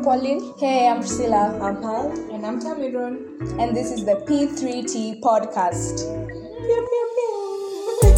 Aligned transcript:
I'm 0.00 0.04
Pauline. 0.06 0.54
Hey, 0.58 0.88
I'm 0.88 1.00
Priscilla. 1.00 1.58
I'm 1.60 1.76
Pal. 1.82 2.10
And 2.32 2.46
I'm 2.46 2.58
Tamiron. 2.58 3.60
And 3.60 3.76
this 3.76 3.92
is 3.92 4.06
the 4.06 4.14
P3T 4.26 5.20
podcast. 5.20 6.08
Pew, 6.64 6.88
pew, 6.88 7.04
pew. 7.16 8.08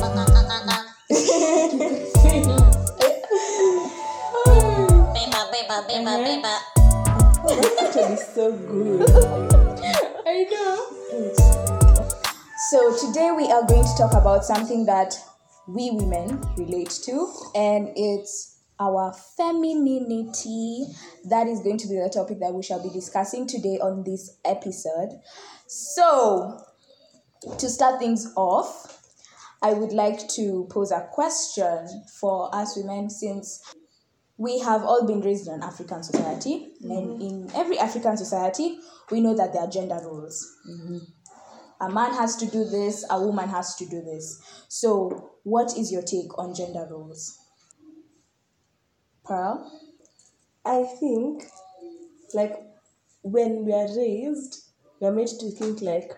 That's 7.43 7.83
actually 7.83 8.17
so 8.17 8.53
good. 8.53 9.11
I 10.25 10.47
know. 10.53 10.77
So, 12.71 12.97
today 13.09 13.33
we 13.37 13.51
are 13.51 13.67
going 13.67 13.83
to 13.83 13.95
talk 13.99 14.13
about 14.13 14.45
something 14.45 14.87
that 14.87 15.17
we 15.67 15.91
women 15.91 16.41
relate 16.57 16.91
to, 17.07 17.33
and 17.57 17.89
it's 17.97 18.52
our 18.83 19.15
femininity. 19.37 20.87
That 21.25 21.47
is 21.47 21.61
going 21.61 21.79
to 21.79 21.89
be 21.89 21.95
the 21.95 22.11
topic 22.13 22.41
that 22.41 22.53
we 22.53 22.63
shall 22.63 22.83
be 22.83 22.91
discussing 22.91 23.47
today 23.47 23.79
on 23.81 24.03
this 24.05 24.39
episode. 24.45 25.21
So, 25.67 26.59
to 27.59 27.69
start 27.69 27.99
things 28.01 28.33
off, 28.37 29.01
I 29.63 29.73
would 29.73 29.93
like 29.93 30.29
to 30.31 30.67
pose 30.71 30.91
a 30.91 31.09
question 31.13 31.87
for 32.21 32.53
us 32.55 32.77
women 32.77 33.09
since 33.09 33.63
we 34.37 34.59
have 34.59 34.83
all 34.83 35.07
been 35.07 35.21
raised 35.21 35.47
in 35.47 35.55
an 35.55 35.63
African 35.63 36.03
society, 36.03 36.73
and 36.83 37.21
mm-hmm. 37.21 37.21
in 37.21 37.51
every 37.55 37.79
African 37.79 38.17
society, 38.17 38.79
we 39.11 39.21
know 39.21 39.37
that 39.37 39.53
there 39.53 39.63
are 39.63 39.71
gender 39.71 40.01
roles. 40.03 40.53
Mm-hmm. 40.69 40.99
A 41.83 41.91
man 41.91 42.13
has 42.15 42.37
to 42.37 42.47
do 42.47 42.65
this, 42.65 43.05
a 43.09 43.21
woman 43.21 43.49
has 43.49 43.77
to 43.77 43.87
do 43.87 44.03
this. 44.03 44.43
So, 44.69 45.31
what 45.45 45.77
is 45.77 45.93
your 45.93 46.03
take 46.03 46.37
on 46.39 46.55
gender 46.55 46.89
roles? 46.91 47.39
Pearl? 49.25 49.71
I 50.65 50.85
think, 51.01 51.45
like, 52.35 52.57
when 53.23 53.65
we 53.65 53.73
are 53.73 53.89
raised, 53.97 54.65
we 55.01 55.07
are 55.07 55.13
made 55.13 55.29
to 55.29 55.51
think 55.51 55.81
like 55.81 56.13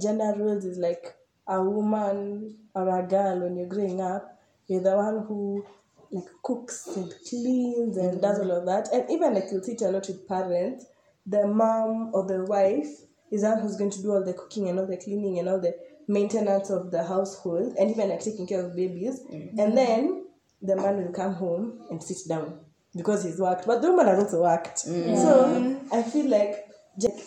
gender 0.00 0.34
roles 0.36 0.64
is 0.64 0.78
like 0.78 1.14
a 1.46 1.62
woman 1.62 2.56
or 2.74 2.98
a 2.98 3.06
girl 3.06 3.40
when 3.40 3.56
you're 3.56 3.66
growing 3.66 4.00
up, 4.00 4.38
you're 4.66 4.82
the 4.82 4.96
one 4.96 5.24
who 5.26 5.64
like 6.10 6.28
cooks 6.42 6.88
and 6.96 7.12
cleans 7.28 7.96
and 7.96 8.20
does 8.20 8.38
mm-hmm. 8.38 8.50
all 8.50 8.58
of 8.58 8.66
that. 8.66 8.88
And 8.92 9.10
even 9.10 9.34
like 9.34 9.44
you'll 9.50 9.62
see 9.62 9.72
it 9.72 9.82
a 9.82 9.88
lot 9.88 10.06
with 10.06 10.28
parents, 10.28 10.86
the 11.26 11.46
mom 11.46 12.10
or 12.14 12.26
the 12.26 12.44
wife 12.44 12.88
is 13.30 13.42
the 13.42 13.48
one 13.48 13.60
who's 13.60 13.76
going 13.76 13.90
to 13.90 14.02
do 14.02 14.12
all 14.12 14.24
the 14.24 14.34
cooking 14.34 14.68
and 14.68 14.78
all 14.78 14.86
the 14.86 14.96
cleaning 14.96 15.38
and 15.38 15.48
all 15.48 15.60
the 15.60 15.74
maintenance 16.08 16.70
of 16.70 16.90
the 16.90 17.04
household 17.04 17.74
and 17.78 17.90
even 17.90 18.08
like 18.10 18.20
taking 18.20 18.46
care 18.46 18.64
of 18.64 18.76
babies. 18.76 19.20
Mm-hmm. 19.20 19.58
And 19.58 19.76
then 19.76 20.21
the 20.62 20.76
man 20.76 20.96
will 21.04 21.12
come 21.12 21.34
home 21.34 21.80
and 21.90 22.02
sit 22.02 22.18
down 22.28 22.60
because 22.96 23.24
he's 23.24 23.38
worked. 23.38 23.66
But 23.66 23.82
the 23.82 23.90
woman 23.90 24.06
has 24.06 24.18
also 24.24 24.42
worked. 24.42 24.78
So 24.78 25.76
I 25.92 26.02
feel 26.02 26.28
like 26.28 26.56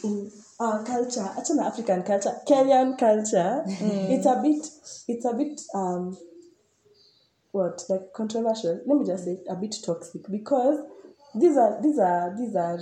in 0.03 0.31
our 0.59 0.83
culture, 0.85 1.27
actually 1.37 1.59
African 1.59 2.03
culture, 2.03 2.33
Kenyan 2.47 2.97
culture, 2.97 3.63
it's 4.09 4.25
a 4.25 4.39
bit 4.41 4.65
it's 5.07 5.25
a 5.25 5.33
bit 5.33 5.61
um 5.73 6.17
what 7.51 7.83
like 7.89 8.13
controversial. 8.13 8.81
Let 8.85 8.97
me 8.99 9.05
just 9.05 9.25
say 9.25 9.37
a 9.49 9.55
bit 9.55 9.75
toxic 9.85 10.21
because 10.29 10.79
these 11.33 11.57
are 11.57 11.81
these 11.81 11.99
are 11.99 12.35
these 12.37 12.55
are 12.55 12.79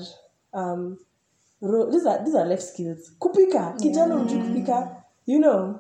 um 0.54 0.98
ro- 1.62 1.90
these 1.92 2.06
are 2.06 2.24
these 2.24 2.36
are 2.36 2.46
life 2.46 2.62
skills. 2.62 3.12
Kupika, 3.20 3.76
kijana 3.80 4.16
hujui 4.16 4.40
kupika, 4.40 5.04
you 5.26 5.40
know, 5.40 5.80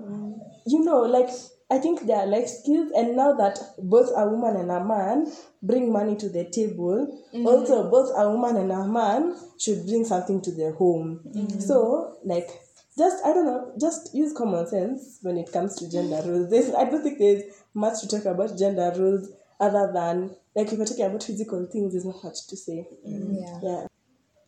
you 0.65 0.83
know, 0.83 1.01
like 1.01 1.29
I 1.73 1.79
think 1.79 2.05
they 2.05 2.13
are 2.13 2.27
life 2.27 2.47
skills, 2.47 2.91
and 2.95 3.15
now 3.15 3.33
that 3.33 3.57
both 3.79 4.11
a 4.15 4.27
woman 4.27 4.57
and 4.57 4.69
a 4.69 4.83
man 4.83 5.31
bring 5.63 5.91
money 5.91 6.15
to 6.17 6.29
the 6.29 6.45
table, 6.45 7.19
mm-hmm. 7.33 7.47
also 7.47 7.89
both 7.89 8.11
a 8.15 8.29
woman 8.29 8.57
and 8.57 8.71
a 8.71 8.87
man 8.87 9.35
should 9.57 9.83
bring 9.87 10.05
something 10.05 10.39
to 10.43 10.51
their 10.51 10.73
home. 10.73 11.21
Mm-hmm. 11.25 11.59
So, 11.59 12.17
like, 12.23 12.47
just 12.95 13.25
I 13.25 13.33
don't 13.33 13.47
know, 13.47 13.73
just 13.81 14.13
use 14.13 14.33
common 14.33 14.67
sense 14.67 15.17
when 15.23 15.37
it 15.37 15.51
comes 15.51 15.75
to 15.77 15.89
gender 15.89 16.21
roles. 16.23 16.49
There's, 16.51 16.75
I 16.75 16.83
don't 16.85 17.01
think 17.01 17.17
there's 17.17 17.41
much 17.73 18.01
to 18.01 18.07
talk 18.07 18.25
about 18.25 18.55
gender 18.55 18.93
roles 18.95 19.31
other 19.59 19.91
than 19.91 20.35
like 20.55 20.67
if 20.67 20.73
you're 20.73 20.85
talking 20.85 21.05
about 21.05 21.23
physical 21.23 21.65
things, 21.71 21.93
there's 21.93 22.05
not 22.05 22.23
much 22.23 22.45
to 22.49 22.55
say. 22.55 22.87
Mm-hmm. 23.07 23.35
Yeah. 23.35 23.59
Yeah. 23.63 23.87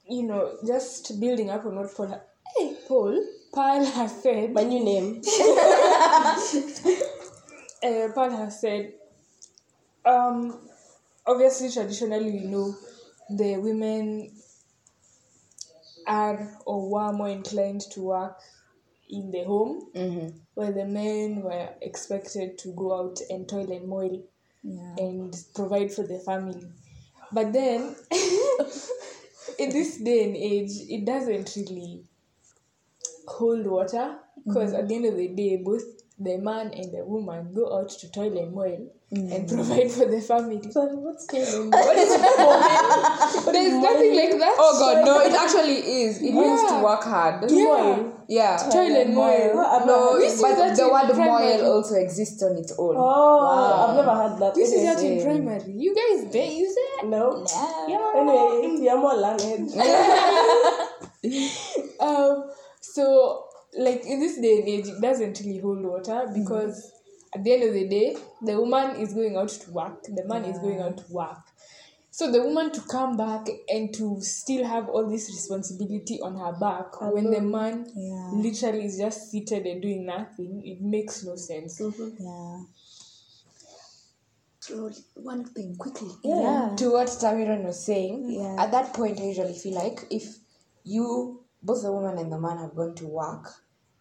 You 0.08 0.24
know, 0.28 0.58
just 0.68 1.20
building 1.20 1.50
up 1.50 1.66
on 1.66 1.76
what 1.78 1.96
Paul. 1.96 2.08
Ha- 2.10 2.22
hey, 2.56 2.78
Paul. 2.88 3.26
Paul 3.52 3.84
has 3.84 4.22
said. 4.22 4.54
My 4.54 4.64
new 4.64 4.84
name. 4.84 5.22
uh, 7.86 8.10
Paul 8.14 8.32
has 8.32 8.62
said. 8.62 8.94
Um, 10.06 10.60
obviously, 11.26 11.72
traditionally, 11.72 12.32
we 12.32 12.40
know 12.46 12.76
the 13.30 13.58
women 13.58 14.32
are 16.08 16.58
or 16.66 16.90
were 16.90 17.12
more 17.14 17.30
inclined 17.30 17.82
to 17.92 18.02
work 18.02 18.40
in 19.10 19.32
the 19.32 19.44
home, 19.44 19.90
where 20.54 20.72
the 20.72 20.86
men 20.86 21.42
were 21.42 21.70
expected 21.82 22.58
to 22.60 22.74
go 22.74 23.00
out 23.00 23.20
and 23.30 23.48
toil 23.48 23.72
and 23.72 23.88
moil 23.88 24.24
Yeah. 24.64 24.96
and 24.98 25.36
provide 25.56 25.92
for 25.94 26.04
the 26.08 26.20
family. 26.20 26.68
But 27.32 27.54
then, 27.54 27.96
in 29.60 29.70
this 29.70 29.98
day 29.98 30.24
and 30.26 30.36
age, 30.36 30.72
it 30.90 31.06
doesn't 31.06 31.56
really 31.56 32.06
hold 33.28 33.66
water 33.68 34.20
because 34.48 34.74
at 34.74 34.88
the 34.88 34.96
end 34.96 35.06
of 35.06 35.16
the 35.18 35.28
day, 35.30 35.58
both 35.58 35.84
the 36.18 36.38
man 36.38 36.72
and 36.74 36.94
the 36.94 37.04
woman 37.04 37.52
go 37.54 37.78
out 37.80 37.90
to 37.90 38.10
toil 38.12 38.38
and 38.38 38.54
moil 38.54 38.88
and 39.12 39.48
provide 39.48 39.92
for 39.92 40.06
the 40.06 40.20
family. 40.22 40.62
Sorry, 40.72 40.96
what's 40.96 41.26
going 41.28 41.44
on? 41.46 41.70
What 41.72 41.98
is 41.98 42.10
moil? 42.18 43.52
There's 43.54 43.74
nothing 43.84 44.16
like 44.16 44.32
that. 44.40 44.56
Oh 44.58 44.80
god, 44.80 45.06
no, 45.06 45.20
it 45.20 45.34
actually 45.44 45.78
is. 46.04 46.22
It 46.22 46.34
means 46.34 46.62
to 46.72 46.80
work 46.84 47.04
hard. 47.04 47.50
Yeah. 47.52 48.12
Yeah. 48.28 48.58
Toil 48.72 48.96
and 49.02 49.14
moil. 49.14 49.60
I've 49.60 49.86
No, 49.86 50.18
never- 50.18 50.20
We 50.20 50.42
but 50.42 50.76
the 50.76 50.84
in 50.86 50.92
word 50.92 51.14
primary. 51.14 51.58
moil 51.62 51.74
also 51.74 51.96
exists 51.96 52.42
on 52.44 52.56
its 52.58 52.72
own. 52.80 52.96
Oh, 52.98 53.86
I've 53.88 53.96
never 53.98 54.16
had 54.16 54.40
that. 54.40 54.56
This 54.56 54.72
is 54.72 54.82
that 54.84 54.98
Anyway. 54.98 55.20
in 55.20 55.26
primary. 55.44 55.72
You 55.74 55.94
guys 55.94 56.34
don't 56.34 56.52
use 56.56 56.76
it? 56.78 57.06
No. 57.08 57.46
Yeah. 57.88 58.12
Anyway, 58.16 58.82
you're 58.84 58.98
more 58.98 59.16
learned. 59.16 59.70
um 62.00 62.50
so 62.82 63.46
like 63.78 64.06
in 64.06 64.20
this 64.20 64.40
day 64.40 64.60
and 64.60 64.68
age 64.68 64.88
it 64.88 65.02
doesn't 65.02 65.40
really 65.40 65.60
hold 65.60 65.82
water 65.84 66.26
mm. 66.28 66.34
because 66.34 66.92
at 67.34 67.44
the 67.44 67.54
end 67.54 67.64
of 67.64 67.74
the 67.74 67.88
day 67.88 68.16
the 68.42 68.60
woman 68.60 68.96
is 68.98 69.14
going 69.14 69.36
out 69.36 69.50
to 69.50 69.72
work 69.72 70.04
the 70.04 70.26
man 70.26 70.46
is 70.46 70.58
going 70.60 70.80
out 70.80 70.98
to 70.98 71.04
work 71.12 71.38
so 72.12 72.32
the 72.32 72.42
woman 72.42 72.72
to 72.72 72.80
come 72.82 73.18
back 73.18 73.46
and 73.68 73.94
to 73.94 74.22
still 74.22 74.66
have 74.66 74.88
all 74.88 75.10
this 75.10 75.28
responsibility 75.30 76.22
on 76.22 76.38
her 76.38 76.54
back 76.54 77.02
when 77.02 77.30
the 77.30 77.42
man 77.42 77.92
Yeah. 77.94 78.30
literally 78.32 78.86
is 78.86 78.98
just 78.98 79.30
seated 79.30 79.66
and 79.66 79.82
doing 79.82 80.06
nothing 80.06 80.66
it 80.66 80.82
makes 80.82 81.24
no 81.24 81.36
sense 81.36 81.80
mm-hmm. 81.82 82.24
Yeah. 82.24 82.64
So, 84.62 84.90
one 85.14 85.46
thing 85.46 85.76
quickly. 85.76 86.10
Yeah. 86.24 86.74
To 86.78 86.94
what 86.94 87.08
Tamiron 87.08 87.66
was 87.66 87.86
saying, 87.86 88.32
Yeah. 88.32 88.56
at 88.58 88.72
that 88.72 88.96
point, 88.96 89.20
I 89.20 89.26
usually 89.26 89.54
feel 89.54 89.76
like 89.76 90.08
if 90.10 90.40
you, 90.84 91.44
both 91.62 91.84
the 91.84 91.92
woman 91.92 92.18
and 92.18 92.32
the 92.32 92.40
man, 92.40 92.58
have 92.58 92.76
gone 92.76 92.96
to 92.96 93.06
work 93.06 93.54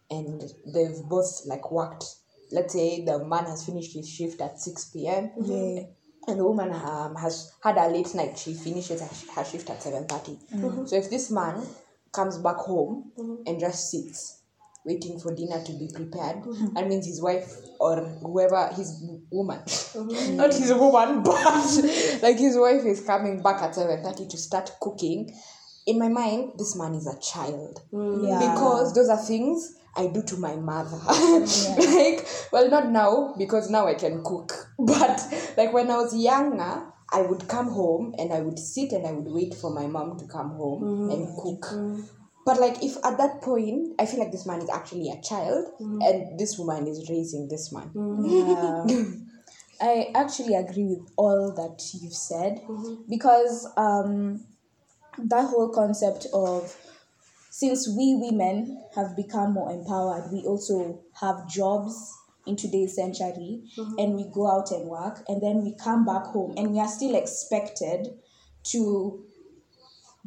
and 0.09 0.41
they've 0.73 1.01
both 1.09 1.41
like 1.45 1.71
worked, 1.71 2.05
let's 2.51 2.73
say 2.73 3.03
the 3.03 3.23
man 3.25 3.45
has 3.45 3.65
finished 3.65 3.93
his 3.93 4.09
shift 4.09 4.41
at 4.41 4.59
6 4.59 4.85
p.m. 4.91 5.31
Yeah. 5.41 5.83
and 6.27 6.39
the 6.39 6.43
woman 6.43 6.73
um, 6.73 7.15
has 7.15 7.53
had 7.63 7.77
a 7.77 7.87
late 7.87 8.13
night. 8.15 8.37
She 8.37 8.53
finishes 8.53 9.01
her, 9.01 9.33
her 9.35 9.45
shift 9.45 9.69
at 9.69 9.79
7.30 9.79 10.07
mm-hmm. 10.07 10.85
so 10.85 10.95
if 10.95 11.09
this 11.09 11.31
man 11.31 11.63
comes 12.11 12.37
back 12.37 12.55
home 12.57 13.11
mm-hmm. 13.17 13.43
and 13.45 13.59
just 13.59 13.91
sits 13.91 14.41
waiting 14.85 15.19
for 15.19 15.33
dinner 15.33 15.63
to 15.63 15.73
be 15.73 15.89
prepared 15.93 16.43
mm-hmm. 16.43 16.73
that 16.73 16.87
means 16.87 17.05
his 17.07 17.21
wife 17.21 17.51
or 17.79 18.05
whoever 18.21 18.69
his 18.73 19.03
woman 19.31 19.59
not 20.37 20.53
his 20.53 20.71
woman 20.73 21.23
but 21.23 22.21
like 22.21 22.37
his 22.37 22.55
wife 22.55 22.85
is 22.85 23.01
coming 23.01 23.41
back 23.41 23.61
at 23.61 23.73
7.30 23.73 24.29
to 24.29 24.37
start 24.37 24.71
cooking. 24.79 25.35
In 25.87 25.99
my 25.99 26.07
mind 26.07 26.53
this 26.57 26.75
man 26.75 26.93
is 26.95 27.07
a 27.07 27.19
child. 27.19 27.81
Yeah. 27.91 28.39
because 28.39 28.93
those 28.93 29.09
are 29.09 29.17
things 29.17 29.75
I 29.95 30.07
do 30.07 30.21
to 30.23 30.37
my 30.37 30.55
mother. 30.55 30.97
like, 31.07 32.27
well, 32.51 32.69
not 32.69 32.89
now 32.89 33.33
because 33.37 33.69
now 33.69 33.87
I 33.87 33.93
can 33.93 34.23
cook, 34.23 34.51
but 34.79 35.21
like 35.57 35.73
when 35.73 35.89
I 35.89 35.97
was 35.97 36.15
younger, 36.15 36.85
I 37.11 37.21
would 37.21 37.47
come 37.47 37.69
home 37.69 38.13
and 38.17 38.33
I 38.33 38.41
would 38.41 38.59
sit 38.59 38.91
and 38.91 39.05
I 39.05 39.11
would 39.11 39.27
wait 39.27 39.53
for 39.53 39.71
my 39.71 39.87
mom 39.87 40.17
to 40.19 40.27
come 40.27 40.49
home 40.51 40.83
mm-hmm. 40.83 41.11
and 41.11 41.37
cook. 41.37 41.71
Mm-hmm. 41.71 42.01
But 42.45 42.59
like, 42.59 42.83
if 42.83 42.97
at 43.03 43.17
that 43.17 43.41
point 43.41 43.95
I 43.99 44.05
feel 44.05 44.19
like 44.19 44.31
this 44.31 44.45
man 44.45 44.61
is 44.61 44.69
actually 44.69 45.09
a 45.09 45.21
child 45.21 45.65
mm-hmm. 45.79 46.01
and 46.01 46.39
this 46.39 46.57
woman 46.59 46.87
is 46.87 47.09
raising 47.09 47.47
this 47.47 47.71
man, 47.71 47.91
Yeah. 47.95 49.03
I 49.81 50.11
actually 50.15 50.55
agree 50.55 50.85
with 50.85 51.11
all 51.17 51.53
that 51.53 51.83
you've 51.93 52.13
said 52.13 52.61
because 53.09 53.67
um, 53.75 54.45
that 55.17 55.47
whole 55.49 55.69
concept 55.69 56.27
of 56.33 56.75
since 57.57 57.87
we 57.87 58.17
women 58.19 58.83
have 58.95 59.15
become 59.15 59.53
more 59.53 59.71
empowered, 59.71 60.29
we 60.29 60.39
also 60.41 61.01
have 61.21 61.47
jobs 61.47 62.13
in 62.45 62.57
today's 62.57 62.93
century 62.93 63.63
mm-hmm. 63.77 63.97
and 63.97 64.13
we 64.13 64.29
go 64.33 64.45
out 64.51 64.71
and 64.71 64.85
work 64.89 65.23
and 65.29 65.41
then 65.41 65.63
we 65.63 65.73
come 65.81 66.03
back 66.03 66.25
home 66.25 66.53
and 66.57 66.73
we 66.73 66.79
are 66.81 66.87
still 66.89 67.15
expected 67.15 68.09
to 68.61 69.23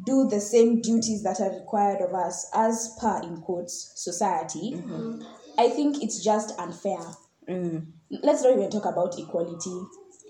do 0.07 0.27
the 0.27 0.39
same 0.39 0.81
duties 0.81 1.21
that 1.21 1.39
are 1.39 1.51
required 1.51 2.01
of 2.01 2.15
us 2.15 2.49
as 2.55 2.97
per 2.99 3.21
in 3.21 3.37
quotes 3.41 3.93
society. 3.95 4.73
Mm-hmm. 4.73 5.21
I 5.59 5.69
think 5.69 6.01
it's 6.01 6.23
just 6.23 6.57
unfair. 6.57 7.05
Mm. 7.47 7.91
Let's 8.09 8.41
not 8.41 8.53
even 8.53 8.71
talk 8.71 8.85
about 8.85 9.19
equality. 9.19 9.79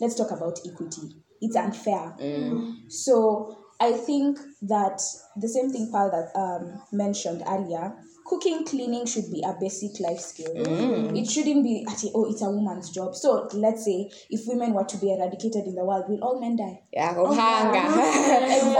Let's 0.02 0.16
talk 0.16 0.32
about 0.32 0.60
equity. 0.70 1.16
It's 1.40 1.56
unfair. 1.56 2.14
Mm. 2.20 2.92
So 2.92 3.59
i 3.80 3.92
think 3.92 4.38
that 4.62 5.02
the 5.36 5.48
same 5.48 5.72
thing 5.72 5.90
paul 5.92 6.10
that 6.12 6.32
um, 6.40 6.82
mentioned 6.92 7.44
earlier 7.48 7.94
cooking 8.30 8.64
cleaning 8.64 9.06
should 9.08 9.32
be 9.32 9.44
a 9.44 9.56
basic 9.60 10.00
life 10.00 10.20
skill. 10.20 10.54
It 10.56 11.28
shouldn't 11.28 11.64
be 11.64 11.86
at 11.90 12.04
oh 12.14 12.30
it's 12.30 12.44
a 12.44 12.50
woman's 12.50 12.92
job. 12.92 13.16
So 13.16 13.50
let's 13.54 13.86
say 13.86 14.12
if 14.30 14.42
women 14.46 14.74
were 14.74 14.84
to 14.84 14.98
be 14.98 15.12
eradicated 15.12 15.66
in 15.66 15.74
the 15.74 15.84
world 15.84 16.06
will 16.08 16.20
all 16.24 16.40
men 16.40 16.56
die? 16.56 16.82
Yeah, 16.94 17.16
of 17.18 17.36
hunger. 17.36 17.88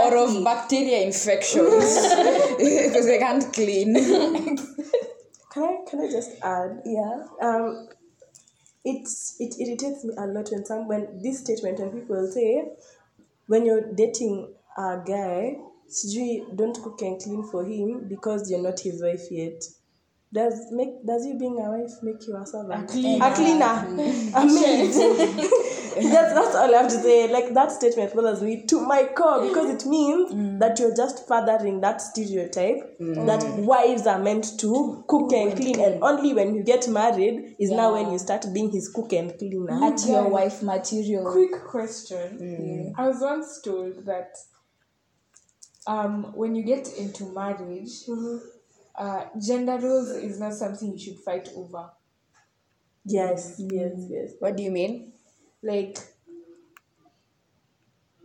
or 0.00 0.16
of 0.24 0.44
bacteria 0.44 1.04
infections. 1.04 1.84
Because 2.90 3.06
they 3.06 3.18
can't 3.18 3.52
clean. 3.52 3.94
Can 5.52 5.64
I 5.64 5.78
can 5.88 6.00
I 6.00 6.10
just 6.10 6.30
add? 6.42 6.82
yeah. 6.84 7.26
Um, 7.42 7.88
it's 8.84 9.36
it 9.40 9.56
irritates 9.58 10.04
me 10.04 10.14
a 10.16 10.26
lot 10.26 10.48
when 10.52 10.64
some 10.64 10.86
when 10.86 11.20
this 11.22 11.40
statement 11.40 11.78
when 11.80 11.90
people 11.90 12.30
say 12.32 12.64
when 13.46 13.66
you're 13.66 13.92
dating 13.92 14.54
a 14.76 15.02
guy, 15.06 15.56
sijui 15.88 16.56
don't 16.56 16.82
cook 16.82 17.02
and 17.02 17.20
clean 17.20 17.42
for 17.42 17.64
him 17.64 18.06
because 18.08 18.50
you're 18.50 18.62
not 18.62 18.80
his 18.80 19.02
wife 19.02 19.30
yet. 19.30 19.62
Does 20.32 20.70
make 20.70 21.04
does 21.04 21.26
you 21.26 21.36
being 21.36 21.58
a 21.58 21.70
wife 21.70 21.90
make 22.02 22.24
you 22.28 22.36
a 22.36 22.46
servant? 22.46 22.88
cleaner. 22.88 23.26
A 23.26 23.34
cleaner. 23.34 23.64
a 24.36 24.46
maid. 24.46 24.92
that's 26.12 26.34
that's 26.34 26.54
all 26.54 26.72
I 26.72 26.82
have 26.82 26.88
to 26.90 27.02
say. 27.02 27.32
Like 27.32 27.52
that 27.54 27.72
statement 27.72 28.14
bothers 28.14 28.40
me 28.40 28.64
to 28.66 28.80
my 28.80 29.08
core 29.16 29.48
because 29.48 29.70
it 29.70 29.88
means 29.88 30.30
mm. 30.30 30.36
Mm. 30.36 30.60
that 30.60 30.78
you're 30.78 30.94
just 30.94 31.26
furthering 31.26 31.80
that 31.80 32.00
stereotype 32.00 33.00
mm. 33.00 33.26
that 33.26 33.42
wives 33.58 34.06
are 34.06 34.20
meant 34.20 34.56
to 34.60 35.02
cook 35.08 35.32
and 35.32 35.56
clean, 35.56 35.80
and 35.80 36.00
only 36.00 36.32
when 36.32 36.54
you 36.54 36.62
get 36.62 36.86
married 36.86 37.56
is 37.58 37.72
now 37.72 37.94
when 37.94 38.12
you 38.12 38.18
start 38.20 38.46
being 38.54 38.70
his 38.70 38.88
cook 38.88 39.12
and 39.12 39.36
cleaner. 39.36 39.84
at 39.84 40.06
your 40.06 40.28
wife 40.28 40.62
material 40.62 41.28
Quick 41.32 41.64
question. 41.64 42.94
I 42.96 43.08
was 43.08 43.20
once 43.20 43.60
told 43.62 44.06
that 44.06 44.36
um, 45.86 46.32
when 46.34 46.54
you 46.54 46.62
get 46.62 46.88
into 46.98 47.32
marriage, 47.32 47.90
uh, 48.96 49.24
gender 49.40 49.78
roles 49.78 50.08
is 50.10 50.38
not 50.38 50.54
something 50.54 50.92
you 50.92 50.98
should 50.98 51.18
fight 51.18 51.48
over. 51.56 51.90
Yes, 53.04 53.60
yes, 53.72 53.92
yes. 54.08 54.30
What 54.38 54.56
do 54.56 54.62
you 54.62 54.70
mean? 54.70 55.12
Like, 55.62 55.98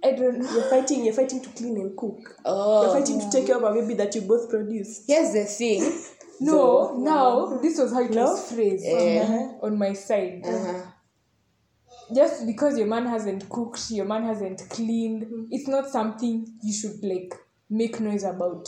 I 0.04 0.12
don't 0.12 0.40
know. 0.40 0.52
You're 0.52 0.70
fighting. 0.70 1.04
You're 1.06 1.14
fighting 1.14 1.42
to 1.42 1.50
clean 1.50 1.78
and 1.78 1.98
cook. 1.98 2.20
Oh, 2.46 2.84
You're 2.84 3.00
fighting 3.02 3.20
to 3.22 3.30
take 3.32 3.48
care 3.48 3.58
of 3.58 3.64
a 3.64 3.74
baby 3.82 3.96
that 3.96 4.14
you 4.14 4.22
both 4.22 4.50
produce. 4.50 5.04
here's 5.08 5.34
the 5.34 5.46
thing. 5.46 6.02
No, 6.42 6.98
now 6.98 7.58
this 7.62 7.80
was 7.80 7.94
how 7.94 8.02
it 8.04 8.12
No? 8.12 8.26
was 8.32 8.52
phrased 8.52 8.84
Yeah. 8.86 9.54
on 9.62 9.78
my 9.78 9.94
side. 9.94 10.44
Uh-huh. 10.46 10.82
Just 12.14 12.46
because 12.46 12.78
your 12.78 12.88
man 12.88 13.06
hasn't 13.06 13.50
cooked, 13.50 13.90
your 13.90 14.06
man 14.06 14.24
hasn't 14.24 14.70
cleaned, 14.70 15.48
it's 15.50 15.68
not 15.68 15.90
something 15.90 16.46
you 16.62 16.74
should 16.74 17.02
like 17.04 17.34
make 17.70 18.00
noise 18.00 18.24
about. 18.24 18.68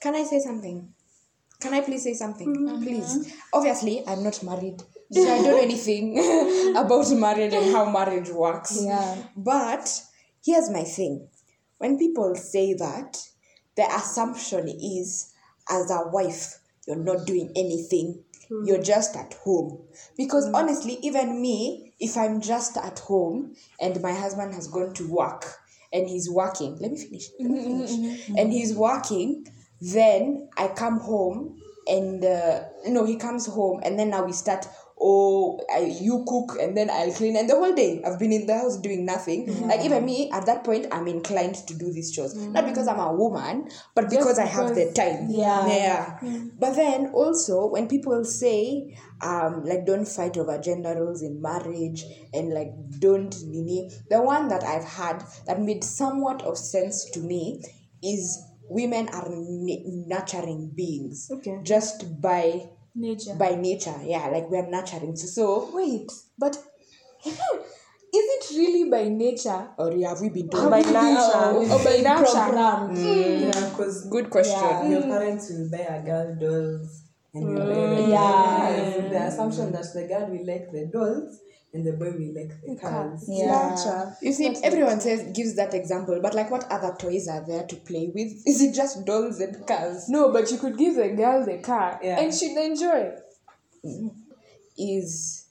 Can 0.00 0.14
I 0.14 0.24
say 0.24 0.40
something? 0.40 0.92
Can 1.60 1.74
I 1.74 1.80
please 1.80 2.04
say 2.04 2.14
something? 2.14 2.54
Mm-hmm. 2.54 2.82
Please. 2.82 3.34
Obviously, 3.52 4.06
I'm 4.06 4.22
not 4.22 4.42
married. 4.42 4.82
So 5.10 5.22
I 5.22 5.26
don't 5.26 5.44
know 5.44 5.60
anything 5.60 6.18
about 6.76 7.10
marriage 7.12 7.54
and 7.54 7.72
how 7.72 7.90
marriage 7.90 8.28
works. 8.28 8.78
Yeah. 8.80 9.16
But 9.36 10.02
here's 10.44 10.70
my 10.70 10.84
thing. 10.84 11.28
When 11.78 11.98
people 11.98 12.34
say 12.36 12.74
that, 12.74 13.16
the 13.76 13.86
assumption 13.94 14.68
is 14.68 15.32
as 15.70 15.90
a 15.90 16.08
wife, 16.08 16.58
you're 16.86 16.96
not 16.96 17.26
doing 17.26 17.52
anything. 17.56 18.22
Hmm. 18.48 18.64
You're 18.66 18.82
just 18.82 19.16
at 19.16 19.34
home. 19.34 19.84
Because 20.16 20.46
hmm. 20.46 20.54
honestly, 20.54 20.98
even 21.02 21.40
me, 21.40 21.94
if 21.98 22.16
I'm 22.16 22.40
just 22.40 22.76
at 22.76 22.98
home 23.00 23.54
and 23.80 24.00
my 24.02 24.12
husband 24.12 24.54
has 24.54 24.68
gone 24.68 24.92
to 24.94 25.08
work 25.10 25.44
and 25.92 26.08
he's 26.08 26.30
working, 26.30 26.76
let 26.80 26.92
me 26.92 26.98
finish. 26.98 27.28
Let 27.38 27.50
me 27.50 27.58
mm-hmm, 27.58 27.70
mm-hmm, 27.70 27.86
finish. 27.86 28.20
Mm-hmm. 28.20 28.38
And 28.38 28.52
he's 28.52 28.74
working, 28.74 29.46
then 29.80 30.48
I 30.56 30.68
come 30.68 31.00
home 31.00 31.60
and 31.86 32.24
uh, 32.24 32.64
no, 32.86 33.04
he 33.04 33.16
comes 33.16 33.46
home 33.46 33.80
and 33.82 33.98
then 33.98 34.10
now 34.10 34.24
we 34.24 34.32
start. 34.32 34.66
Oh, 35.00 35.60
I, 35.72 35.96
you 36.00 36.24
cook 36.26 36.56
and 36.60 36.76
then 36.76 36.90
I'll 36.90 37.12
clean, 37.12 37.36
and 37.36 37.48
the 37.48 37.54
whole 37.54 37.74
day 37.74 38.02
I've 38.04 38.18
been 38.18 38.32
in 38.32 38.46
the 38.46 38.58
house 38.58 38.76
doing 38.78 39.04
nothing. 39.04 39.46
Mm. 39.46 39.68
Like 39.68 39.84
even 39.84 40.04
me, 40.04 40.30
at 40.32 40.46
that 40.46 40.64
point, 40.64 40.86
I'm 40.90 41.06
inclined 41.06 41.54
to 41.68 41.74
do 41.74 41.92
these 41.92 42.10
chores, 42.10 42.34
not 42.34 42.64
mm. 42.64 42.68
because 42.68 42.88
I'm 42.88 42.98
a 42.98 43.12
woman, 43.14 43.70
but 43.94 44.10
because 44.10 44.38
I 44.38 44.46
have 44.46 44.74
the 44.74 44.92
time. 44.92 45.28
Yeah. 45.30 45.66
yeah. 45.68 46.18
Mm. 46.20 46.50
But 46.58 46.74
then 46.74 47.10
also 47.14 47.66
when 47.66 47.86
people 47.86 48.24
say, 48.24 48.96
um, 49.20 49.64
like 49.64 49.86
don't 49.86 50.06
fight 50.06 50.36
over 50.36 50.58
gender 50.58 50.94
roles 50.94 51.22
in 51.22 51.40
marriage 51.40 52.04
and 52.32 52.52
like 52.52 52.72
don't 52.98 53.34
nini, 53.46 53.90
the 54.10 54.20
one 54.20 54.48
that 54.48 54.64
I've 54.64 54.84
had 54.84 55.24
that 55.46 55.60
made 55.60 55.84
somewhat 55.84 56.42
of 56.42 56.58
sense 56.58 57.08
to 57.10 57.20
me 57.20 57.62
is 58.02 58.42
women 58.68 59.08
are 59.08 59.26
n- 59.26 60.04
nurturing 60.06 60.72
beings 60.74 61.30
Okay. 61.32 61.58
just 61.62 62.20
by 62.20 62.68
Nature. 63.00 63.34
by 63.38 63.54
nature 63.54 63.94
yeah 64.04 64.26
like 64.28 64.50
we're 64.50 64.68
nurturing 64.68 65.14
so, 65.14 65.26
so 65.26 65.70
Wait, 65.72 66.10
but 66.36 66.56
is 67.26 67.36
it 68.12 68.44
really 68.56 68.90
by 68.90 69.04
nature? 69.08 69.68
or 69.78 69.92
have 70.08 70.20
we 70.20 70.30
been 70.30 70.48
told 70.50 70.70
By 70.70 70.80
nature. 70.80 70.96
Oh, 70.96 71.78
or 71.78 71.84
by 71.84 71.96
nature? 71.96 72.24
programmed 72.24 72.96
mm, 72.96 73.04
hmm. 73.04 73.46
Yeah, 73.46 73.68
because 73.70 74.08
good 74.10 74.30
question 74.30 74.90
your 74.90 75.02
parents 75.02 75.50
will 75.50 75.68
buy 75.70 75.84
a 75.96 76.02
girl 76.04 76.34
dolls 76.42 77.02
and 77.34 77.46
will 77.46 77.66
buy 77.68 77.94
the 77.94 78.02
Yeah. 78.08 78.20
cars. 78.20 79.10
The 79.12 79.20
assumption 79.28 79.72
that 79.72 79.86
the 79.94 80.04
girl 80.08 80.26
will 80.32 80.46
like 80.52 80.66
the 80.72 80.86
dolls 80.92 81.38
and 81.74 81.86
the 81.86 81.92
boy 81.92 82.10
will 82.12 82.34
like 82.34 82.52
the 82.62 82.76
cars. 82.80 83.24
yeah 83.28 83.74
Nature. 83.74 84.16
You 84.22 84.32
see, 84.32 84.56
everyone 84.64 85.00
says 85.00 85.36
gives 85.36 85.54
that 85.56 85.74
example, 85.74 86.18
but 86.22 86.34
like, 86.34 86.50
what 86.50 86.64
other 86.70 86.94
toys 86.98 87.28
are 87.28 87.44
there 87.46 87.64
to 87.66 87.76
play 87.76 88.10
with? 88.14 88.32
Is 88.46 88.62
it 88.62 88.74
just 88.74 89.04
dolls 89.04 89.38
and 89.40 89.66
cars? 89.66 90.08
No, 90.08 90.32
but 90.32 90.50
you 90.50 90.58
could 90.58 90.78
give 90.78 90.94
the 90.96 91.08
girl 91.10 91.44
the 91.44 91.58
car 91.58 92.00
Yeah. 92.02 92.20
and 92.20 92.32
she'd 92.34 92.56
enjoy. 92.56 93.12
Is 94.78 95.46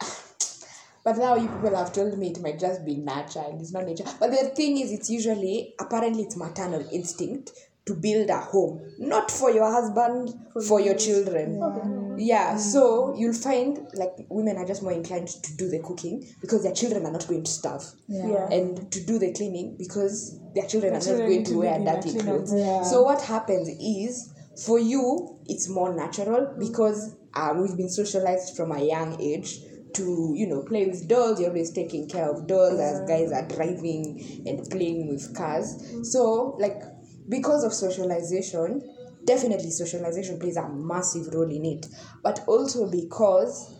but 1.04 1.16
now 1.18 1.36
you 1.36 1.48
people 1.48 1.76
have 1.76 1.92
told 1.92 2.18
me 2.18 2.30
it 2.30 2.40
might 2.40 2.58
just 2.58 2.84
be 2.84 2.96
nature 2.96 3.44
and 3.46 3.60
it's 3.60 3.72
not 3.72 3.84
nature. 3.86 4.04
But 4.18 4.30
the 4.30 4.48
thing 4.56 4.78
is, 4.78 4.90
it's 4.92 5.08
usually 5.10 5.74
apparently 5.78 6.22
it's 6.24 6.36
maternal 6.36 6.86
instinct 6.92 7.52
to 7.86 7.94
build 7.94 8.28
a 8.28 8.38
home, 8.38 8.80
not 8.98 9.30
for 9.30 9.50
your 9.50 9.70
husband, 9.70 10.34
for 10.66 10.80
your 10.80 10.94
children. 10.94 11.58
Yeah, 11.58 12.07
Mm. 12.18 12.58
so 12.58 13.14
you'll 13.16 13.32
find 13.32 13.78
like 13.94 14.12
women 14.28 14.56
are 14.56 14.64
just 14.64 14.82
more 14.82 14.92
inclined 14.92 15.28
to 15.28 15.56
do 15.56 15.68
the 15.68 15.80
cooking 15.80 16.26
because 16.40 16.62
their 16.62 16.74
children 16.74 17.06
are 17.06 17.12
not 17.12 17.26
going 17.26 17.44
to 17.44 17.50
starve. 17.50 17.84
Yeah. 18.08 18.48
and 18.50 18.90
to 18.92 19.04
do 19.04 19.18
the 19.18 19.32
cleaning 19.32 19.76
because 19.78 20.40
their 20.54 20.66
children 20.66 20.94
are 20.94 21.00
children 21.00 21.28
not 21.28 21.28
going 21.28 21.44
to 21.44 21.50
to 21.52 21.58
wear 21.58 21.78
live 21.78 21.80
in 21.80 21.88
a 21.88 22.02
dirty 22.02 22.18
clothes. 22.18 22.52
Yeah. 22.54 22.82
So 22.82 23.02
what 23.02 23.22
happens 23.22 23.68
is 23.68 24.32
for 24.64 24.78
you 24.78 25.38
it's 25.46 25.68
more 25.68 25.94
natural 25.94 26.46
mm. 26.46 26.58
because 26.58 27.16
um, 27.34 27.60
we've 27.62 27.76
been 27.76 27.90
socialized 27.90 28.56
from 28.56 28.72
a 28.72 28.82
young 28.82 29.20
age 29.20 29.60
to 29.94 30.32
you 30.36 30.46
know 30.46 30.62
play 30.62 30.86
with 30.86 31.08
dolls. 31.08 31.40
You're 31.40 31.50
always 31.50 31.70
taking 31.70 32.08
care 32.08 32.30
of 32.30 32.46
dolls 32.46 32.78
as 32.80 33.00
guys 33.08 33.32
are 33.32 33.46
driving 33.48 34.42
and 34.46 34.68
playing 34.70 35.08
with 35.08 35.34
cars. 35.34 35.76
Mm. 35.92 36.04
So 36.04 36.56
like 36.58 36.82
because 37.28 37.64
of 37.64 37.72
socialization, 37.72 38.82
definitely 39.28 39.70
socialization 39.70 40.40
plays 40.40 40.56
a 40.56 40.66
massive 40.70 41.32
role 41.34 41.50
in 41.50 41.64
it, 41.66 41.86
but 42.22 42.40
also 42.48 42.90
because 42.90 43.76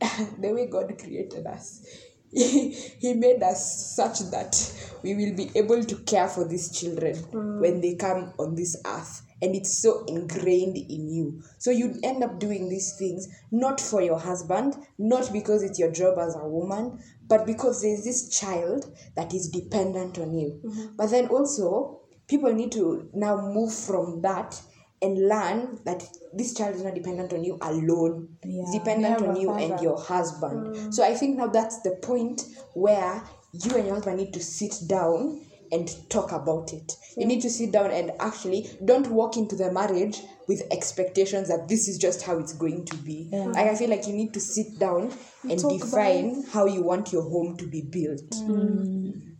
the 0.40 0.52
way 0.52 0.66
God 0.66 0.98
created 0.98 1.46
us. 1.46 1.86
he 2.34 3.14
made 3.14 3.42
us 3.44 3.94
such 3.94 4.18
that 4.30 4.56
we 5.04 5.14
will 5.14 5.36
be 5.36 5.52
able 5.54 5.84
to 5.84 5.94
care 5.98 6.26
for 6.26 6.48
these 6.48 6.76
children 6.76 7.14
mm. 7.14 7.60
when 7.60 7.80
they 7.80 7.94
come 7.94 8.32
on 8.40 8.56
this 8.56 8.76
earth 8.86 9.22
and 9.40 9.54
it's 9.54 9.78
so 9.80 10.04
ingrained 10.06 10.76
in 10.76 11.08
you. 11.08 11.40
So 11.58 11.70
you 11.70 11.94
end 12.02 12.24
up 12.24 12.40
doing 12.40 12.68
these 12.68 12.96
things 12.98 13.28
not 13.52 13.80
for 13.80 14.02
your 14.02 14.18
husband 14.18 14.74
not 14.98 15.32
because 15.32 15.62
it's 15.62 15.78
your 15.78 15.92
job 15.92 16.18
as 16.18 16.34
a 16.34 16.48
woman 16.48 16.98
but 17.28 17.46
because 17.46 17.82
there's 17.82 18.02
this 18.02 18.36
child 18.36 18.92
that 19.14 19.32
is 19.32 19.48
dependent 19.48 20.18
on 20.18 20.36
you. 20.36 20.60
Mm-hmm. 20.64 20.96
But 20.96 21.10
then 21.10 21.28
also 21.28 22.00
people 22.34 22.52
need 22.52 22.72
to 22.72 23.08
now 23.14 23.36
move 23.36 23.72
from 23.72 24.20
that 24.20 24.60
and 25.00 25.28
learn 25.28 25.78
that 25.84 26.02
this 26.32 26.52
child 26.52 26.74
is 26.74 26.82
not 26.82 26.92
dependent 26.92 27.32
on 27.32 27.44
you 27.44 27.56
alone. 27.62 28.28
It's 28.42 28.72
dependent 28.72 29.22
on 29.22 29.36
a 29.36 29.40
you 29.40 29.52
and 29.52 29.80
your 29.80 29.96
husband. 29.96 30.92
So 30.92 31.04
I 31.04 31.14
think 31.14 31.36
now 31.36 31.46
that's 31.46 31.82
the 31.82 31.96
point 32.02 32.42
where 32.74 33.22
you 33.52 33.76
and 33.76 33.86
your 33.86 33.94
husband 33.94 34.16
need 34.16 34.32
to 34.32 34.40
sit 34.40 34.74
down 34.88 35.42
and 35.70 35.88
talk 36.10 36.32
about 36.32 36.72
it. 36.72 36.96
You 37.16 37.26
need 37.26 37.40
to 37.42 37.50
sit 37.50 37.70
down 37.70 37.92
and 37.92 38.10
actually 38.18 38.68
don't 38.84 39.06
walk 39.08 39.36
into 39.36 39.54
the 39.54 39.70
marriage 39.70 40.20
with 40.48 40.62
expectations 40.72 41.46
that 41.48 41.68
this 41.68 41.86
is 41.86 41.98
just 41.98 42.22
how 42.22 42.38
it's 42.40 42.52
going 42.52 42.84
to 42.86 42.96
be. 42.96 43.28
Like 43.30 43.68
I 43.68 43.76
feel 43.76 43.90
like 43.90 44.08
you 44.08 44.14
need 44.14 44.34
to 44.34 44.40
sit 44.40 44.76
down 44.80 45.12
and 45.48 45.60
talk 45.60 45.80
define 45.80 46.42
how 46.52 46.66
you 46.66 46.82
want 46.82 47.12
your 47.12 47.22
home 47.22 47.56
to 47.58 47.66
be 47.68 47.82
built. 47.82 48.30
Mm. 48.30 49.36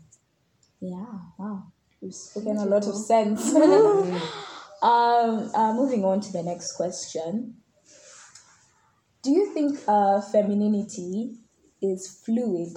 yeah. 0.81 1.07
Wow 1.39 1.74
We've 2.05 2.15
spoken 2.15 2.59
a 2.59 2.67
lot 2.67 2.87
of 2.87 2.97
sense. 2.97 3.55
um, 3.55 4.21
uh, 4.83 5.73
moving 5.73 6.05
on 6.05 6.21
to 6.21 6.33
the 6.33 6.43
next 6.43 6.73
question. 6.73 7.55
Do 9.23 9.31
you 9.31 9.55
think 9.55 9.79
uh, 9.89 10.21
femininity 10.21 11.39
is 11.81 12.21
fluid 12.23 12.77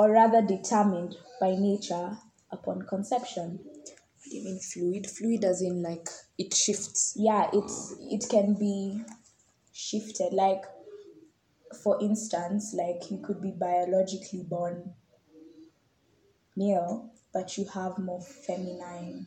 or 0.00 0.10
rather 0.10 0.42
determined 0.42 1.14
by 1.40 1.54
nature 1.54 2.18
upon 2.50 2.82
conception? 2.82 3.60
What 3.62 3.84
do 4.24 4.36
you 4.36 4.44
mean 4.44 4.58
fluid? 4.58 5.08
Fluid 5.08 5.44
as 5.44 5.62
in 5.62 5.80
like 5.80 6.08
it 6.36 6.52
shifts. 6.54 7.14
Yeah, 7.16 7.50
it's 7.52 7.94
it 8.00 8.28
can 8.28 8.54
be 8.54 9.00
shifted. 9.72 10.32
Like, 10.32 10.64
for 11.84 12.02
instance, 12.02 12.74
like 12.76 13.12
you 13.12 13.18
could 13.18 13.40
be 13.40 13.52
biologically 13.52 14.42
born 14.42 14.94
male, 16.56 17.13
but 17.34 17.58
you 17.58 17.66
have 17.74 17.98
more 17.98 18.22
feminine 18.22 19.26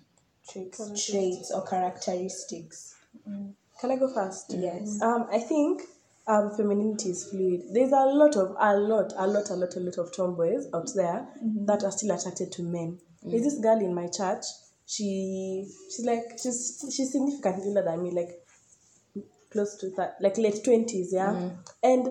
Traits. 0.49 1.05
traits 1.05 1.51
or 1.51 1.65
characteristics. 1.67 2.95
Can 3.25 3.91
I 3.91 3.97
go 3.97 4.11
first? 4.13 4.53
Yes. 4.57 5.01
Um, 5.01 5.27
I 5.29 5.39
think 5.39 5.81
um, 6.25 6.51
femininity 6.55 7.09
is 7.09 7.29
fluid. 7.29 7.63
There's 7.73 7.91
a 7.91 8.05
lot 8.05 8.35
of 8.37 8.55
a 8.57 8.77
lot, 8.77 9.13
a 9.17 9.27
lot, 9.27 9.49
a 9.49 9.55
lot, 9.55 9.75
a 9.75 9.79
lot 9.79 9.97
of 9.97 10.15
tomboys 10.15 10.67
out 10.73 10.89
there 10.95 11.27
that 11.65 11.83
are 11.83 11.91
still 11.91 12.15
attracted 12.15 12.51
to 12.53 12.63
men. 12.63 12.97
There's 13.23 13.43
this 13.43 13.59
girl 13.59 13.79
in 13.79 13.93
my 13.93 14.07
church. 14.07 14.45
She 14.85 15.67
she's 15.93 16.05
like 16.05 16.23
she's 16.41 16.91
she's 16.95 17.11
significantly 17.11 17.67
older 17.67 17.83
than 17.83 18.03
me, 18.03 18.11
like 18.11 18.39
close 19.51 19.75
to 19.77 19.89
that, 19.97 20.15
like 20.21 20.37
late 20.37 20.63
twenties, 20.63 21.09
yeah. 21.11 21.49
And 21.83 22.07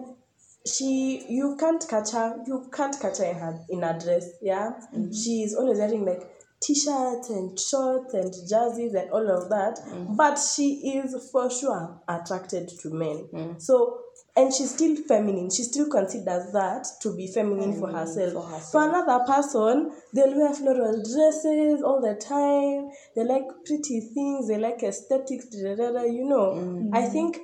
she 0.67 1.25
you 1.29 1.57
can't 1.59 1.85
catch 1.89 2.13
her 2.13 2.37
you 2.47 2.69
can't 2.73 2.99
catch 3.01 3.19
her 3.19 3.25
in 3.25 3.37
her 3.37 3.61
in 3.69 3.83
her 3.83 3.99
dress, 3.99 4.31
yeah. 4.43 4.71
Mm-hmm. 4.95 5.13
She's 5.13 5.55
always 5.55 5.79
wearing 5.79 6.05
like 6.05 6.23
t-shirts 6.61 7.31
and 7.31 7.59
shorts 7.59 8.15
and 8.15 8.33
jerseys 8.49 8.95
and 8.95 9.11
all 9.11 9.31
of 9.31 9.51
that 9.51 9.79
mm-hmm. 9.79 10.17
but 10.17 10.37
she 10.37 10.97
is 10.97 11.29
for 11.31 11.51
sure 11.51 12.01
attracted 12.09 12.69
to 12.69 12.91
men. 12.91 13.29
Mm-hmm. 13.33 13.59
So 13.59 14.01
and 14.35 14.53
she's 14.53 14.75
still 14.75 14.97
feminine. 15.09 15.51
She 15.51 15.63
still 15.63 15.89
considers 15.91 16.53
that 16.53 16.87
to 17.01 17.17
be 17.17 17.27
feminine 17.27 17.79
for 17.79 17.91
herself. 17.91 18.33
for 18.33 18.43
herself. 18.43 18.73
for 18.73 18.89
another 18.89 19.25
person 19.25 19.93
they'll 20.15 20.37
wear 20.37 20.53
floral 20.53 21.03
dresses 21.03 21.83
all 21.83 22.01
the 22.01 22.15
time. 22.15 22.91
They 23.15 23.25
like 23.25 23.45
pretty 23.65 24.01
things. 24.01 24.49
They 24.49 24.59
like 24.59 24.83
aesthetics 24.83 25.47
da, 25.47 25.75
da, 25.75 25.77
da, 25.77 25.93
da, 25.93 26.03
you 26.05 26.27
know. 26.29 26.91
I 26.93 27.03
think 27.03 27.39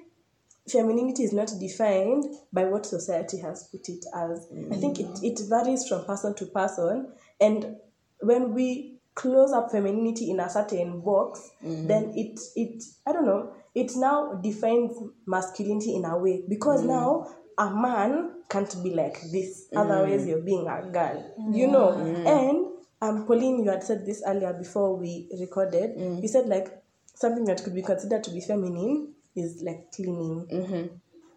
femininity 0.68 1.24
is 1.24 1.32
not 1.32 1.50
defined 1.58 2.24
by 2.52 2.64
what 2.64 2.86
society 2.86 3.38
has 3.38 3.68
put 3.68 3.88
it 3.88 4.04
as. 4.14 4.48
I 4.70 4.76
think 4.76 5.00
it, 5.00 5.06
mm. 5.06 5.22
it 5.24 5.40
varies 5.48 5.88
from 5.88 6.04
person 6.04 6.34
to 6.36 6.46
person. 6.46 7.12
And 7.40 7.76
when 8.20 8.54
we 8.54 8.98
close 9.14 9.52
up 9.52 9.70
femininity 9.70 10.30
in 10.30 10.40
a 10.40 10.48
certain 10.48 11.00
box, 11.00 11.50
mm-hmm. 11.64 11.86
then 11.88 12.12
it, 12.14 12.38
it, 12.56 12.82
I 13.06 13.12
don't 13.12 13.26
know, 13.26 13.52
it 13.74 13.92
now 13.96 14.34
defines 14.42 14.96
masculinity 15.26 15.96
in 15.96 16.04
a 16.04 16.16
way. 16.16 16.44
Because 16.48 16.82
mm. 16.82 16.88
now 16.88 17.26
a 17.58 17.70
man 17.70 18.42
can't 18.48 18.74
be 18.82 18.90
like 18.94 19.18
this, 19.32 19.68
otherwise, 19.74 20.22
mm. 20.22 20.28
you're 20.28 20.42
being 20.42 20.68
a 20.68 20.90
girl, 20.90 21.34
you 21.52 21.66
know. 21.66 21.92
And 21.92 22.66
um, 23.00 23.26
Pauline, 23.26 23.64
you 23.64 23.70
had 23.70 23.82
said 23.82 24.06
this 24.06 24.22
earlier 24.26 24.52
before 24.52 24.96
we 24.96 25.28
recorded. 25.40 25.98
You 25.98 26.28
said 26.28 26.46
like 26.46 26.68
something 27.14 27.44
that 27.46 27.62
could 27.64 27.74
be 27.74 27.82
considered 27.82 28.24
to 28.24 28.30
be 28.30 28.40
feminine 28.40 29.14
is 29.36 29.62
like 29.64 29.90
cleaning. 29.94 30.90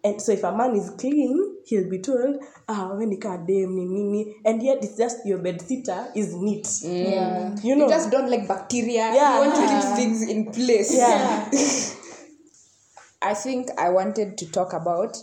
And 0.04 0.22
so 0.22 0.30
if 0.32 0.44
a 0.44 0.56
man 0.56 0.76
is 0.76 0.90
clean, 0.90 1.56
he'll 1.64 1.90
be 1.90 1.98
told, 1.98 2.36
ah, 2.68 2.94
when 2.94 3.10
you 3.10 3.18
can't 3.18 3.44
damn 3.44 3.74
ni 3.74 3.84
nini, 3.86 4.36
and 4.44 4.62
yet 4.62 4.78
it's 4.84 4.96
just 4.96 5.26
your 5.26 5.38
bed 5.38 5.60
sitter 5.60 6.06
is 6.14 6.32
neat. 6.36 6.68
Yeah. 6.82 7.56
You 7.60 7.74
know, 7.74 7.86
You 7.86 7.90
just 7.90 8.10
don't 8.12 8.30
like 8.30 8.46
bacteria. 8.46 9.12
Yeah. 9.12 9.42
You 9.42 9.48
want 9.48 9.56
to 9.56 9.66
keep 9.66 9.96
things 9.96 10.22
in 10.28 10.52
place. 10.52 10.94
yeah. 10.96 11.50
I 13.22 13.34
think 13.34 13.70
I 13.78 13.88
wanted 13.88 14.38
to 14.38 14.50
talk 14.52 14.72
about 14.72 15.16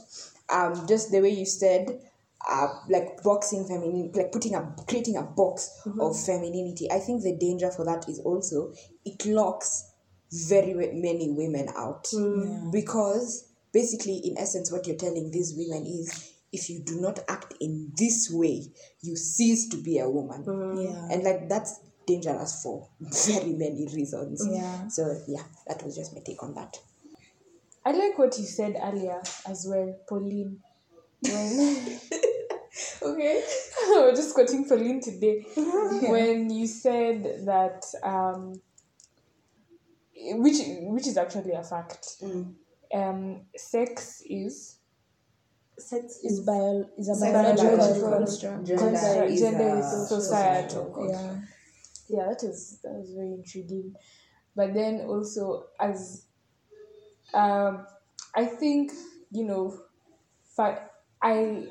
um 0.50 0.86
just 0.88 1.12
the 1.12 1.22
way 1.22 1.30
you 1.30 1.46
said 1.46 2.00
uh, 2.46 2.68
like 2.90 3.24
boxing 3.24 3.66
femininity, 3.66 4.20
like 4.20 4.32
putting 4.34 4.54
a 4.56 4.76
creating 4.88 5.16
a 5.16 5.22
box 5.24 5.70
of 5.98 6.20
femininity. 6.26 6.92
I 6.92 7.00
think 7.00 7.24
the 7.24 7.38
danger 7.38 7.72
for 7.72 7.86
that 7.86 8.10
is 8.10 8.20
also 8.20 8.74
it 9.06 9.26
locks 9.26 9.93
very 10.48 10.74
many 10.74 11.30
women 11.30 11.68
out 11.76 12.08
because 12.72 13.50
basically, 13.72 14.18
in 14.24 14.38
essence, 14.38 14.72
what 14.72 14.88
you're 14.88 14.96
telling 14.98 15.32
these 15.32 15.54
women 15.56 15.86
is 15.86 16.32
if 16.52 16.70
you 16.70 16.80
do 16.86 17.00
not 17.02 17.20
act 17.28 17.54
in 17.60 17.92
this 17.98 18.30
way, 18.32 18.64
you 19.02 19.16
cease 19.16 19.70
to 19.70 19.78
be 19.78 20.00
a 20.00 20.10
woman, 20.10 20.44
Yeah. 20.80 21.08
and 21.12 21.24
like 21.24 21.50
that's 21.50 21.80
dangerous 22.06 22.62
for 22.62 22.88
very 23.00 23.54
many 23.54 23.88
reasons. 23.94 24.46
Yeah. 24.50 24.88
So 24.88 25.20
yeah, 25.28 25.44
that 25.68 25.84
was 25.84 25.96
just 25.96 26.14
my 26.14 26.22
take 26.26 26.42
on 26.44 26.54
that. 26.56 26.78
I 27.86 27.92
like 27.92 28.18
what 28.18 28.38
you 28.38 28.46
said 28.46 28.76
earlier 28.82 29.22
as 29.48 29.66
well, 29.68 29.94
Pauline. 30.08 30.60
When 31.22 32.00
okay, 33.02 33.44
we're 33.90 34.16
just 34.16 34.34
quoting 34.34 34.68
Pauline 34.68 35.02
today. 35.02 35.46
When 35.56 36.50
you 36.50 36.68
said 36.68 37.46
that, 37.46 37.84
um, 38.04 38.62
which 40.36 40.58
which 40.82 41.08
is 41.08 41.18
actually 41.18 41.52
a 41.52 41.64
fact. 41.64 42.22
Um, 42.94 43.42
sex 43.56 44.22
is 44.30 44.78
Sex 45.78 46.20
Is 46.24 46.40
is 46.40 46.46
bio 46.46 46.86
is 46.98 47.10
a 47.10 47.16
Sex 47.16 47.34
biological 47.34 47.78
biological 47.78 48.12
construct. 48.12 48.66
Gender 48.68 48.84
gender, 48.92 49.24
is 49.26 49.40
gender 49.40 49.78
is 49.80 50.08
societal. 50.08 50.94
societal 50.94 51.10
Yeah. 51.10 51.36
yeah 52.10 52.26
that 52.30 52.44
is 52.44 52.80
that 52.84 52.94
was 52.94 53.14
very 53.14 53.34
intriguing 53.34 53.96
but 54.56 54.74
then 54.74 55.02
also 55.08 55.66
as 55.80 56.26
um 57.34 57.88
i 58.36 58.46
think 58.46 58.92
you 59.32 59.46
know 59.46 59.76
fa- 60.56 60.90
i 61.22 61.64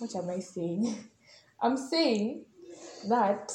what 0.00 0.14
am 0.16 0.30
i 0.30 0.40
saying 0.40 0.96
i'm 1.62 1.76
saying 1.76 2.44
that 3.08 3.52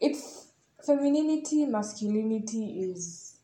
it's 0.00 0.43
femininity 0.86 1.66
masculinity 1.66 2.90
is 2.90 3.38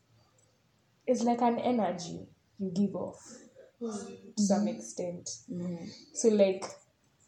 is 1.07 1.23
like 1.23 1.41
an 1.41 1.59
energy 1.59 2.27
you 2.59 2.71
give 2.75 2.95
off 2.95 3.19
to 3.79 3.91
some 4.37 4.59
mm-hmm. 4.59 4.67
extent 4.69 5.29
mm-hmm. 5.51 5.85
so 6.13 6.29
like 6.29 6.65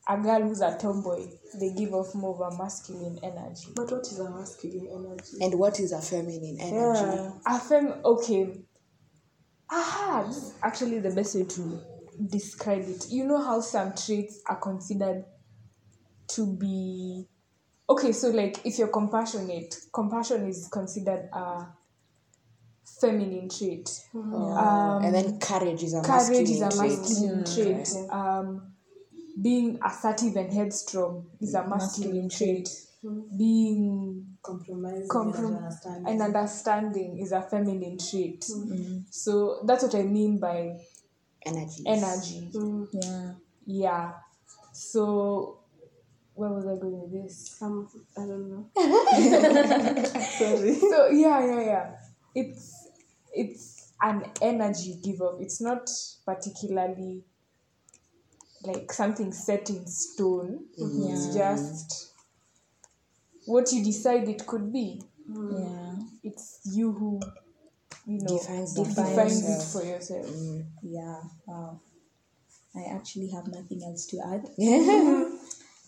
a 0.07 0.17
girl 0.17 0.41
who's 0.41 0.61
a 0.61 0.77
tomboy 0.77 1.25
they 1.59 1.73
give 1.73 1.93
off 1.93 2.13
more 2.13 2.45
of 2.45 2.53
a 2.53 2.57
masculine 2.57 3.17
energy 3.23 3.67
But 3.75 3.91
what 3.91 4.01
is 4.01 4.19
a 4.19 4.29
masculine 4.29 4.87
energy? 4.91 5.37
And 5.39 5.57
what 5.57 5.79
is 5.79 5.93
a 5.93 6.01
feminine 6.01 6.57
energy? 6.59 6.99
Yeah. 6.99 7.31
affirm 7.47 7.93
okay 8.03 8.57
aha 9.71 10.25
this 10.27 10.37
is 10.37 10.53
actually 10.61 10.99
the 10.99 11.11
best 11.11 11.35
way 11.35 11.45
to 11.45 11.79
describe 12.29 12.81
it 12.81 13.07
you 13.09 13.25
know 13.25 13.41
how 13.41 13.59
some 13.61 13.93
traits 13.95 14.41
are 14.47 14.57
considered 14.57 15.25
to 16.27 16.45
be 16.57 17.25
okay 17.93 18.11
so 18.11 18.29
like 18.29 18.59
if 18.65 18.77
you're 18.77 18.87
compassionate 18.89 19.75
compassion 19.93 20.47
is 20.47 20.67
considered 20.71 21.29
a 21.33 21.65
feminine 23.01 23.49
trait 23.49 23.89
mm. 24.13 24.57
um, 24.57 25.03
and 25.03 25.15
then 25.15 25.39
courage 25.39 25.83
is 25.83 25.93
a 25.93 26.01
courage 26.01 26.49
is 26.49 26.59
masculine 26.59 26.63
a 26.63 26.71
trait. 26.71 26.99
masculine 26.99 27.43
mm, 27.43 27.55
trait 27.55 28.11
um 28.11 28.73
being 29.41 29.79
assertive 29.83 30.35
and 30.35 30.53
headstrong 30.53 31.25
is 31.41 31.53
a 31.55 31.61
mm, 31.61 31.69
masculine 31.69 32.29
trait 32.29 32.69
being 33.37 34.33
Compromising 34.43 35.07
comprom- 35.07 35.47
and 35.47 35.57
understanding. 35.57 36.07
and 36.07 36.21
understanding 36.21 37.17
is 37.19 37.31
a 37.31 37.41
feminine 37.41 37.97
trait. 37.97 38.45
So 39.09 39.61
that's 39.65 39.83
what 39.83 39.95
I 39.95 40.03
mean 40.03 40.39
by 40.39 40.79
Energy. 41.45 41.83
energy. 41.85 42.49
Yeah. 42.93 43.31
Yeah. 43.65 44.11
So 44.71 45.59
where 46.35 46.49
was 46.49 46.65
I 46.65 46.75
going 46.81 47.01
with 47.01 47.23
this? 47.23 47.61
Um, 47.61 47.87
I 48.17 48.21
don't 48.21 48.49
know. 48.49 48.69
Sorry. 50.19 50.75
So 50.75 51.07
yeah, 51.09 51.45
yeah, 51.45 51.61
yeah. 51.61 51.91
It's 52.35 52.89
it's 53.33 53.93
an 54.01 54.23
energy 54.41 54.91
you 54.91 55.13
give 55.13 55.21
off. 55.21 55.39
It's 55.39 55.61
not 55.61 55.89
particularly 56.25 57.23
like 58.63 58.91
something 58.91 59.31
set 59.31 59.69
in 59.69 59.85
stone. 59.85 60.65
It's 60.77 61.35
just 61.35 62.13
what 63.45 63.71
you 63.71 63.83
decide 63.83 64.27
it 64.27 64.45
could 64.47 64.71
be. 64.71 65.01
Yeah. 65.27 65.95
It's 66.23 66.61
you 66.65 66.91
who 66.91 67.19
you 68.05 68.19
know 68.21 68.37
Defines 68.37 68.73
that 68.75 68.87
defines 68.87 69.49
it 69.49 69.71
for 69.71 69.85
yourself. 69.85 70.27
Yeah. 70.81 71.21
Wow. 71.45 71.79
I 72.75 72.95
actually 72.95 73.29
have 73.29 73.47
nothing 73.47 73.83
else 73.83 74.07
to 74.07 74.19
add. 74.19 74.49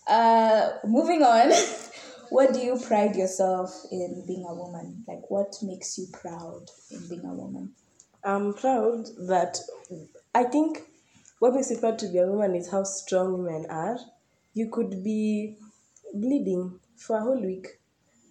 uh, 0.06 0.70
moving 0.84 1.22
on. 1.22 1.52
what 2.30 2.52
do 2.52 2.60
you 2.60 2.78
pride 2.78 3.16
yourself 3.16 3.70
in 3.90 4.24
being 4.26 4.44
a 4.48 4.54
woman? 4.54 5.04
Like, 5.06 5.30
what 5.30 5.54
makes 5.62 5.96
you 5.98 6.06
proud 6.12 6.66
in 6.90 7.08
being 7.08 7.24
a 7.24 7.32
woman? 7.34 7.72
I'm 8.24 8.54
proud 8.54 9.06
that 9.28 9.58
I 10.34 10.44
think 10.44 10.82
what 11.38 11.54
makes 11.54 11.70
you 11.70 11.78
proud 11.78 11.98
to 12.00 12.08
be 12.08 12.18
a 12.18 12.26
woman 12.26 12.54
is 12.56 12.70
how 12.70 12.82
strong 12.84 13.44
women 13.44 13.66
are. 13.70 13.98
You 14.54 14.68
could 14.70 15.04
be 15.04 15.58
bleeding 16.14 16.80
for 16.96 17.18
a 17.18 17.20
whole 17.20 17.40
week, 17.40 17.68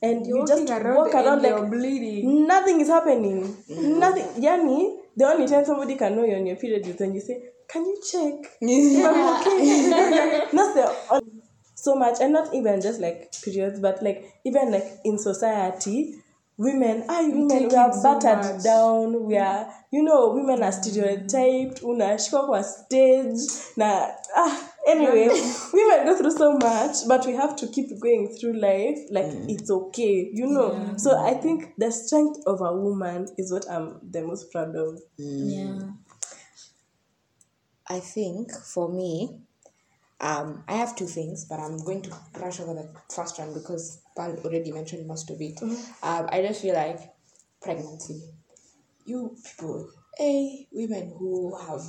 and 0.01 0.25
You're 0.25 0.46
just 0.48 0.70
around 0.70 0.96
walk 0.96 1.13
around 1.13 1.39
and 1.39 1.41
you're 1.46 1.60
like 1.62 1.70
bleeding. 1.72 2.48
nothing 2.48 2.82
is 2.82 2.88
happening. 2.89 3.55
Nothing. 3.70 4.25
Yani, 4.41 4.98
the 5.15 5.25
only 5.25 5.48
time 5.48 5.63
somebody 5.65 5.96
can 5.96 6.15
know 6.15 6.25
you're 6.25 6.38
on 6.38 6.46
your 6.48 6.55
period 6.58 6.86
is 6.88 7.00
when 7.00 7.13
you 7.13 7.22
say, 7.22 7.41
"Can 7.70 7.86
you 7.86 8.01
check?" 8.01 8.51
if 8.62 9.05
I'm 9.05 9.39
okay?" 9.39 10.48
That's 10.51 10.74
the 10.74 10.96
on- 11.12 11.41
so 11.86 11.96
much, 11.96 12.18
and 12.22 12.34
not 12.34 12.54
even 12.54 12.82
just 12.82 13.00
like 13.00 13.32
periods, 13.44 13.80
but 13.80 14.01
like 14.04 14.20
even 14.44 14.72
like 14.72 14.88
in 15.04 15.18
society, 15.18 16.15
women, 16.58 17.04
ah, 17.10 17.22
women 17.22 17.48
take 17.50 17.72
we 17.72 17.77
are 17.77 17.89
it 17.89 17.94
so 17.94 18.04
battered 18.20 18.56
much. 18.56 18.63
down. 18.63 19.25
We 19.25 19.38
are, 19.38 19.68
you 19.92 20.04
know, 20.04 20.34
women 20.34 20.63
are 20.63 20.72
stereotyped. 20.72 21.82
Unashikwa 21.84 22.46
kwa 22.48 22.63
stage 22.63 23.39
na 23.77 24.08
ah. 24.36 24.58
Anyway, 24.88 25.27
women 25.74 26.06
go 26.06 26.15
through 26.18 26.38
so 26.38 26.54
much, 26.58 27.08
but 27.08 27.25
we 27.25 27.34
have 27.34 27.56
to 27.56 27.68
keep 27.68 28.00
going 28.00 28.27
through 28.39 28.54
life 28.54 29.00
like 29.12 29.32
it's 29.48 29.70
okay, 29.72 30.30
you 30.34 30.48
know. 30.48 30.94
So 30.98 31.18
I 31.18 31.34
think 31.34 31.74
the 31.77 31.92
strength 31.92 32.39
of 32.46 32.62
a 32.62 32.72
woman 32.74 33.27
is 33.38 33.51
what 33.51 33.65
I'm 33.70 34.00
the 34.12 34.22
most 34.22 34.51
proud 34.51 34.75
of. 34.75 35.00
Yeah. 35.18 35.80
I 37.89 38.00
think 38.00 38.51
for 38.51 38.89
me, 38.89 39.39
um, 40.22 40.64
I 40.68 40.74
have 40.74 40.96
two 40.96 41.08
things, 41.08 41.46
but 41.46 41.60
I'm 41.60 41.78
going 41.84 42.02
to 42.04 42.16
rush 42.40 42.60
over 42.60 42.74
the 42.74 42.90
first 43.14 43.38
one 43.38 43.54
because 43.54 44.02
Pal 44.16 44.36
already 44.46 44.72
mentioned 44.72 45.08
most 45.08 45.30
of 45.30 45.42
it. 45.42 45.62
Um, 45.62 46.30
I 46.32 46.42
just 46.42 46.62
feel 46.62 46.76
like 46.76 47.00
pregnancy. 47.62 48.22
You 49.06 49.36
people, 49.46 49.90
a 50.20 50.68
women 50.72 51.14
who 51.18 51.56
have 51.68 51.84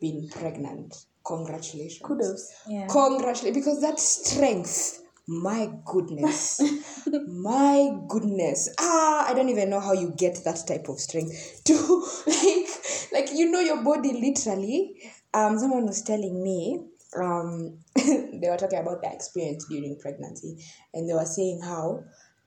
been 0.00 0.28
pregnant, 0.28 1.06
congratulations. 1.26 2.02
Kudos. 2.02 2.52
Yeah. 2.68 2.86
Congratulations, 2.88 3.56
because 3.56 3.80
that 3.80 3.98
strength, 3.98 5.02
my 5.26 5.70
goodness, 5.84 6.60
my 7.26 7.90
goodness. 8.06 8.68
Ah, 8.78 9.26
I 9.28 9.34
don't 9.34 9.48
even 9.48 9.70
know 9.70 9.80
how 9.80 9.92
you 9.92 10.12
get 10.16 10.44
that 10.44 10.62
type 10.68 10.88
of 10.88 11.00
strength 11.00 11.62
to 11.64 12.06
like, 12.26 12.68
like 13.12 13.34
you 13.34 13.50
know 13.50 13.60
your 13.60 13.82
body 13.82 14.12
literally. 14.12 15.00
Um, 15.34 15.58
someone 15.58 15.86
was 15.86 16.02
telling 16.02 16.42
me, 16.42 16.78
um, 17.16 17.78
they 17.96 18.48
were 18.48 18.56
talking 18.56 18.78
about 18.78 19.02
their 19.02 19.12
experience 19.12 19.66
during 19.68 19.98
pregnancy, 20.00 20.64
and 20.94 21.08
they 21.08 21.14
were 21.14 21.24
saying 21.24 21.60
how, 21.62 22.04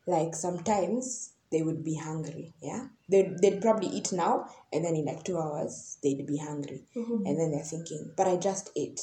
like 0.08 0.36
sometimes 0.36 1.34
they 1.52 1.62
would 1.62 1.84
be 1.84 1.96
hungry. 1.96 2.54
Yeah, 2.62 2.88
they'd 3.10 3.38
they'd 3.42 3.62
probably 3.62 3.90
eat 3.90 4.12
now, 4.12 4.48
and 4.74 4.84
then 4.84 4.96
in 4.96 5.06
like 5.06 5.24
two 5.24 5.38
hours 5.38 5.98
they'd 6.04 6.26
be 6.26 6.38
hungry, 6.38 6.86
mm-hmm. 6.96 7.26
and 7.26 7.40
then 7.40 7.52
they're 7.52 7.64
thinking, 7.64 8.12
but 8.16 8.28
I 8.28 8.38
just 8.38 8.72
ate. 8.76 9.02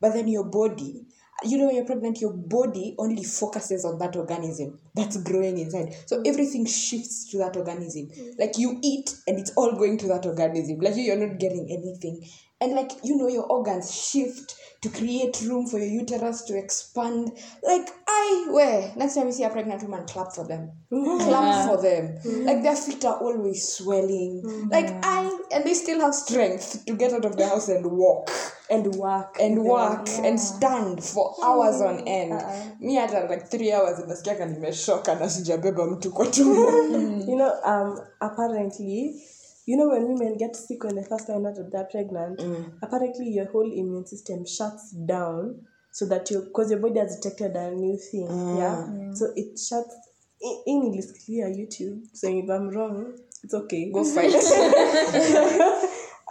But 0.00 0.12
then 0.12 0.28
your 0.28 0.44
body, 0.44 1.06
you 1.42 1.58
know, 1.58 1.66
when 1.66 1.76
you're 1.76 1.86
pregnant, 1.86 2.20
your 2.20 2.32
body 2.32 2.94
only 2.98 3.24
focuses 3.24 3.84
on 3.84 3.98
that 3.98 4.16
organism 4.16 4.78
that's 4.94 5.16
growing 5.16 5.58
inside. 5.58 5.94
So 6.06 6.16
mm-hmm. 6.16 6.26
everything 6.26 6.66
shifts 6.66 7.30
to 7.30 7.38
that 7.38 7.56
organism. 7.56 8.08
Mm. 8.08 8.38
Like 8.38 8.58
you 8.58 8.78
eat 8.82 9.14
and 9.26 9.38
it's 9.38 9.52
all 9.56 9.72
going 9.72 9.98
to 9.98 10.08
that 10.08 10.26
organism. 10.26 10.78
Like 10.80 10.96
you, 10.96 11.02
you're 11.02 11.26
not 11.26 11.38
getting 11.38 11.68
anything. 11.70 12.28
And 12.64 12.72
like, 12.74 12.92
you 13.04 13.16
know, 13.16 13.28
your 13.28 13.44
organs 13.44 13.94
shift 13.94 14.54
to 14.82 14.88
create 14.90 15.40
room 15.48 15.66
for 15.66 15.78
your 15.78 15.88
uterus 15.88 16.42
to 16.42 16.56
expand. 16.58 17.30
Like, 17.62 17.88
I, 18.08 18.46
where? 18.50 18.92
Next 18.96 19.14
time 19.14 19.26
you 19.26 19.32
see 19.32 19.44
a 19.44 19.50
pregnant 19.50 19.82
woman, 19.82 20.06
clap 20.06 20.32
for 20.34 20.46
them. 20.46 20.72
Clap 20.90 21.68
for 21.68 21.82
them. 21.82 22.18
Like 22.44 22.62
their 22.62 22.76
feet 22.76 23.04
are 23.04 23.18
always 23.18 23.68
swelling. 23.76 24.42
Like, 24.70 24.90
I, 25.04 25.30
and 25.52 25.64
they 25.64 25.74
still 25.74 26.00
have 26.00 26.14
strength 26.14 26.84
to 26.86 26.94
get 26.94 27.12
out 27.12 27.24
of 27.24 27.36
the 27.36 27.46
house 27.48 27.68
and 27.68 27.84
walk 27.86 28.30
And 28.70 28.94
work. 28.96 29.36
and 29.40 29.62
work 29.64 29.98
work 29.98 30.08
and 30.24 30.40
stand 30.40 31.04
for 31.04 31.34
hours 31.44 31.80
on 31.82 32.08
end 32.08 32.32
mi 32.80 32.96
hata 32.96 33.26
like 33.28 33.48
three 33.50 33.72
hours 33.72 33.98
nasikiaka 34.08 34.46
nimeshoka 34.46 35.14
na 35.14 35.28
sijabeba 35.30 35.86
mtu 35.86 36.12
kwa 36.12 36.26
tumbo 36.26 36.70
You 37.30 37.36
know, 37.36 37.52
um, 37.64 38.00
apparently, 38.20 39.22
you 39.66 39.76
know, 39.76 39.88
when 39.88 40.06
women 40.08 40.36
get 40.36 40.56
sick 40.56 40.84
when 40.84 40.96
they 40.96 41.04
first 41.04 41.26
find 41.26 41.46
out 41.46 41.56
that 41.56 41.70
they're 41.72 41.84
pregnant, 41.84 42.38
mm. 42.38 42.72
apparently 42.82 43.28
your 43.28 43.50
whole 43.50 43.70
immune 43.70 44.06
system 44.06 44.44
shuts 44.46 44.90
down 44.90 45.62
so 45.90 46.06
that 46.06 46.30
you, 46.30 46.42
because 46.42 46.70
your 46.70 46.80
body 46.80 46.98
has 46.98 47.16
detected 47.16 47.56
a 47.56 47.70
new 47.70 47.96
thing, 47.96 48.28
mm. 48.28 48.58
yeah? 48.58 49.14
So 49.14 49.32
it 49.36 49.58
shuts. 49.58 49.96
In, 50.40 50.62
in 50.66 50.82
nilisikia 50.82 51.48
YouTube, 51.48 52.02
so 52.12 52.28
if 52.28 52.50
I'm 52.50 52.68
wrong, 52.68 53.14
it's 53.42 53.54
okay. 53.54 53.90
go 53.90 54.04
fight 54.14 54.34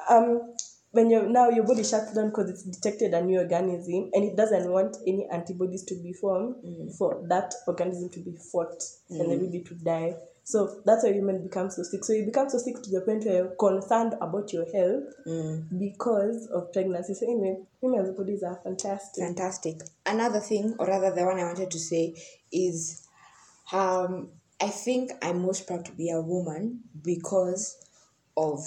um 0.10 0.54
when 0.92 1.10
you 1.10 1.28
now 1.30 1.50
your 1.50 1.66
body 1.66 1.84
shuts 1.84 2.14
down 2.14 2.30
because 2.30 2.50
it's 2.50 2.64
detected 2.64 3.14
a 3.14 3.22
new 3.22 3.40
organism 3.40 4.12
and 4.14 4.24
it 4.24 4.36
doesn't 4.36 4.70
want 4.70 4.98
any 5.08 5.28
antibodies 5.32 5.84
to 5.84 5.96
be 6.04 6.14
formed 6.14 6.56
mm. 6.64 6.96
for 6.96 7.24
that 7.30 7.54
organism 7.68 8.10
to 8.10 8.20
be 8.20 8.36
fought 8.52 8.84
and 9.10 9.32
the 9.32 9.38
baby 9.38 9.64
to 9.64 9.74
die 9.76 10.14
so 10.44 10.82
that's 10.86 11.04
why 11.04 11.12
women 11.12 11.42
become 11.42 11.70
so 11.70 11.84
sick. 11.84 12.04
So 12.04 12.14
you 12.14 12.26
become 12.26 12.50
so 12.50 12.58
sick 12.58 12.82
to 12.84 12.90
the 12.90 13.02
point 13.02 13.24
where 13.26 13.36
you're 13.36 13.56
concerned 13.56 14.16
about 14.20 14.52
your 14.52 14.66
health 14.72 15.06
because 15.80 16.48
of 16.48 16.74
pregnancy. 16.74 17.14
So 17.14 17.26
anyway 17.26 17.58
women's 17.82 18.18
bodies 18.18 18.44
are 18.44 18.60
fantastic. 18.64 19.24
Fantastic. 19.24 19.82
Another 20.06 20.40
thing 20.42 20.76
or 20.80 20.88
rather 20.88 21.16
the 21.16 21.24
one 21.26 21.40
i 21.40 21.44
wanted 21.44 21.72
to 21.72 21.80
say 21.80 22.14
is 22.52 23.08
um 23.72 24.30
i 24.62 24.68
think 24.68 25.12
i'm 25.22 25.42
most 25.42 25.66
proud 25.66 25.86
to 25.86 25.92
be 25.94 26.10
a 26.10 26.22
woman 26.22 26.82
because 27.02 27.78
of 28.36 28.60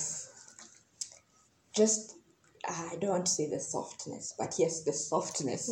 just 1.75 2.15
I 2.69 2.97
don't 3.01 3.11
want 3.11 3.27
to 3.27 3.33
say 3.33 3.49
the 3.49 3.61
softness, 3.61 4.35
but 4.37 4.55
yes, 4.59 4.83
the 4.83 4.93
softness 4.93 5.71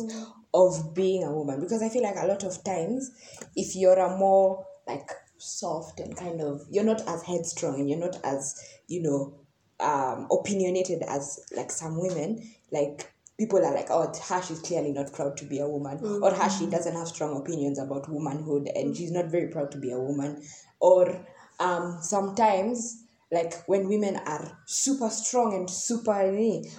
of 0.53 0.93
being 0.93 1.25
a 1.25 1.31
woman. 1.31 1.59
Because 1.59 1.83
I 1.83 1.89
feel 1.89 2.03
like 2.03 2.15
a 2.15 2.25
lot 2.25 2.43
of 2.43 2.63
times, 2.63 3.11
if 3.53 3.75
you're 3.75 3.99
a 3.99 4.15
more 4.17 4.65
like 4.87 5.09
soft 5.45 5.99
and 5.99 6.15
kind 6.17 6.41
of, 6.41 6.61
you're 6.69 6.83
not 6.83 7.01
as 7.07 7.23
headstrong 7.23 7.79
and 7.79 7.89
you're 7.89 7.99
not 7.99 8.17
as, 8.23 8.61
you 8.87 9.01
know, 9.01 9.39
um, 9.79 10.27
opinionated 10.31 11.01
as 11.07 11.45
like 11.55 11.71
some 11.71 11.99
women, 11.99 12.41
like 12.71 13.11
people 13.37 13.63
are 13.63 13.73
like, 13.73 13.87
oh, 13.89 14.11
Hash 14.27 14.49
is 14.51 14.61
clearly 14.61 14.91
not 14.91 15.13
proud 15.13 15.37
to 15.37 15.45
be 15.45 15.59
a 15.59 15.67
woman, 15.67 15.99
or 16.21 16.33
Hash 16.33 16.59
she 16.59 16.67
doesn't 16.67 16.95
have 16.95 17.07
strong 17.07 17.37
opinions 17.37 17.77
about 17.79 18.09
womanhood 18.09 18.69
and 18.75 18.95
she's 18.95 19.11
not 19.11 19.25
very 19.25 19.47
proud 19.47 19.71
to 19.71 19.77
be 19.77 19.91
a 19.91 19.99
woman, 19.99 20.41
or 20.79 21.25
um, 21.59 21.97
sometimes 22.01 23.04
like 23.31 23.53
when 23.65 23.87
women 23.89 24.17
are 24.27 24.57
super 24.65 25.09
strong 25.09 25.53
and 25.53 25.69
super 25.69 26.11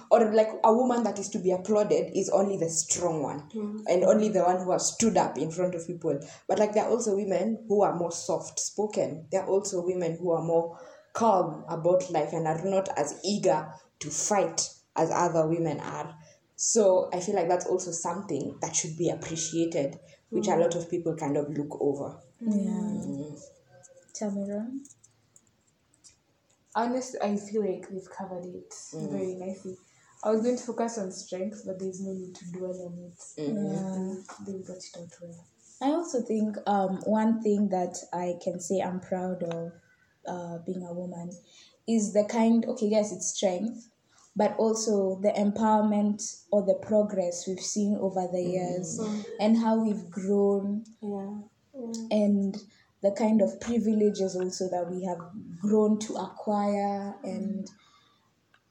or 0.09 0.33
like 0.33 0.49
a 0.63 0.73
woman 0.73 1.03
that 1.03 1.19
is 1.19 1.29
to 1.29 1.39
be 1.39 1.51
applauded 1.51 2.11
is 2.17 2.29
only 2.29 2.57
the 2.57 2.69
strong 2.69 3.21
one. 3.21 3.41
Mm-hmm. 3.53 3.79
And 3.87 4.03
only 4.03 4.29
the 4.29 4.43
one 4.43 4.63
who 4.63 4.71
has 4.71 4.93
stood 4.93 5.17
up 5.17 5.37
in 5.37 5.51
front 5.51 5.75
of 5.75 5.85
people. 5.85 6.19
But 6.47 6.59
like 6.59 6.73
there 6.73 6.85
are 6.85 6.89
also 6.89 7.15
women 7.15 7.65
who 7.67 7.83
are 7.83 7.95
more 7.95 8.11
soft 8.11 8.59
spoken. 8.59 9.27
There 9.31 9.41
are 9.41 9.47
also 9.47 9.85
women 9.85 10.17
who 10.19 10.31
are 10.31 10.43
more 10.43 10.79
calm 11.13 11.65
about 11.67 12.09
life 12.11 12.33
and 12.33 12.47
are 12.47 12.63
not 12.63 12.89
as 12.97 13.19
eager 13.25 13.67
to 13.99 14.09
fight 14.09 14.69
as 14.95 15.11
other 15.11 15.47
women 15.47 15.79
are. 15.79 16.15
So 16.55 17.09
i 17.13 17.19
feel 17.19 17.35
like 17.35 17.49
that's 17.49 17.67
also 17.67 17.91
something 17.91 18.57
that 18.61 18.75
should 18.75 18.97
be 18.97 19.09
appreciated 19.09 19.99
which 20.29 20.47
a 20.47 20.51
mm-hmm. 20.51 20.61
lot 20.61 20.75
of 20.75 20.89
people 20.89 21.15
kind 21.15 21.37
of 21.37 21.49
look 21.57 21.77
over. 21.79 22.17
Yeah. 22.41 22.51
Mm. 22.51 23.39
Tamiron? 24.13 24.79
Honestly, 26.77 27.19
I 27.23 27.35
feel 27.35 27.61
like 27.65 27.89
we've 27.91 28.09
covered 28.15 28.45
it 28.45 28.71
very 28.93 29.33
nicely. 29.33 29.75
I 30.23 30.29
was 30.29 30.43
going 30.43 30.57
to 30.57 30.63
focus 30.63 30.99
on 30.99 31.11
strength, 31.11 31.63
but 31.65 31.79
there's 31.79 32.01
no 32.01 32.13
need 32.13 32.35
to 32.35 32.51
dwell 32.51 32.69
on 32.85 33.11
it. 33.11 33.19
Yeah. 33.35 34.45
They 34.45 34.59
got 34.61 34.77
it 34.77 34.95
out 34.95 35.09
well. 35.19 35.47
I 35.81 35.87
also 35.87 36.21
think 36.21 36.55
um, 36.67 36.97
one 37.05 37.41
thing 37.41 37.69
that 37.69 37.97
I 38.13 38.35
can 38.43 38.59
say 38.59 38.79
I'm 38.79 38.99
proud 38.99 39.41
of 39.41 39.71
uh, 40.27 40.59
being 40.67 40.83
a 40.83 40.93
woman 40.93 41.31
is 41.87 42.13
the 42.13 42.25
kind, 42.25 42.63
okay, 42.65 42.87
yes, 42.87 43.11
it's 43.11 43.33
strength, 43.35 43.89
but 44.35 44.55
also 44.59 45.19
the 45.23 45.31
empowerment 45.31 46.21
or 46.51 46.63
the 46.63 46.75
progress 46.75 47.45
we've 47.47 47.59
seen 47.59 47.97
over 47.99 48.27
the 48.31 48.41
years 48.41 48.99
and 49.39 49.57
how 49.57 49.83
we've 49.83 50.11
grown 50.11 50.83
yeah 51.01 51.37
and 52.11 52.57
the 53.01 53.11
kind 53.11 53.41
of 53.41 53.59
privileges 53.59 54.35
also 54.35 54.69
that 54.69 54.89
we 54.89 55.03
have 55.05 55.19
grown 55.61 55.99
to 55.99 56.15
acquire. 56.15 57.15
And 57.23 57.69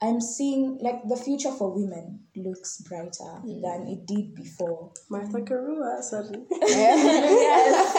i'm 0.02 0.20
seeing 0.20 0.78
like 0.82 1.00
the 1.08 1.16
future 1.16 1.50
for 1.50 1.72
women 1.72 2.20
looks 2.36 2.82
brighter 2.82 3.40
than 3.44 3.86
it 3.88 4.06
did 4.06 4.34
before. 4.34 4.92
Martha 5.08 5.40
karua 5.40 6.02
sorry 6.02 6.44
yes. 6.52 7.92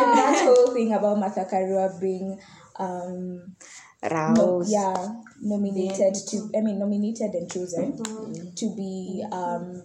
And 0.00 0.16
that 0.18 0.40
whole 0.44 0.72
thing 0.72 0.94
about 0.94 1.18
Martha 1.18 1.44
Karua 1.44 2.00
being 2.00 2.40
um 2.78 3.54
no, 4.02 4.62
yeah 4.66 4.94
nominated 5.42 6.14
to 6.14 6.50
i 6.56 6.60
mean 6.60 6.78
nominated 6.78 7.34
and 7.34 7.50
chosen 7.50 7.96
to 8.54 8.74
be 8.76 9.24
um 9.32 9.82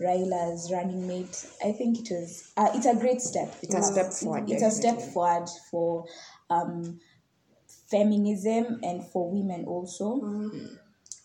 Raila's 0.00 0.70
running 0.72 1.06
mate. 1.06 1.46
I 1.64 1.72
think 1.72 1.98
it 2.00 2.08
was. 2.12 2.52
Uh, 2.56 2.68
it's 2.74 2.86
a 2.86 2.94
great 2.96 3.20
step. 3.20 3.54
It's 3.62 3.74
a 3.74 3.82
step 3.82 4.12
forward, 4.12 4.50
It's 4.50 4.62
a 4.62 4.70
step 4.70 5.00
forward 5.00 5.48
for 5.70 6.04
um, 6.50 7.00
feminism 7.90 8.80
and 8.82 9.04
for 9.06 9.30
women 9.30 9.64
also 9.66 10.50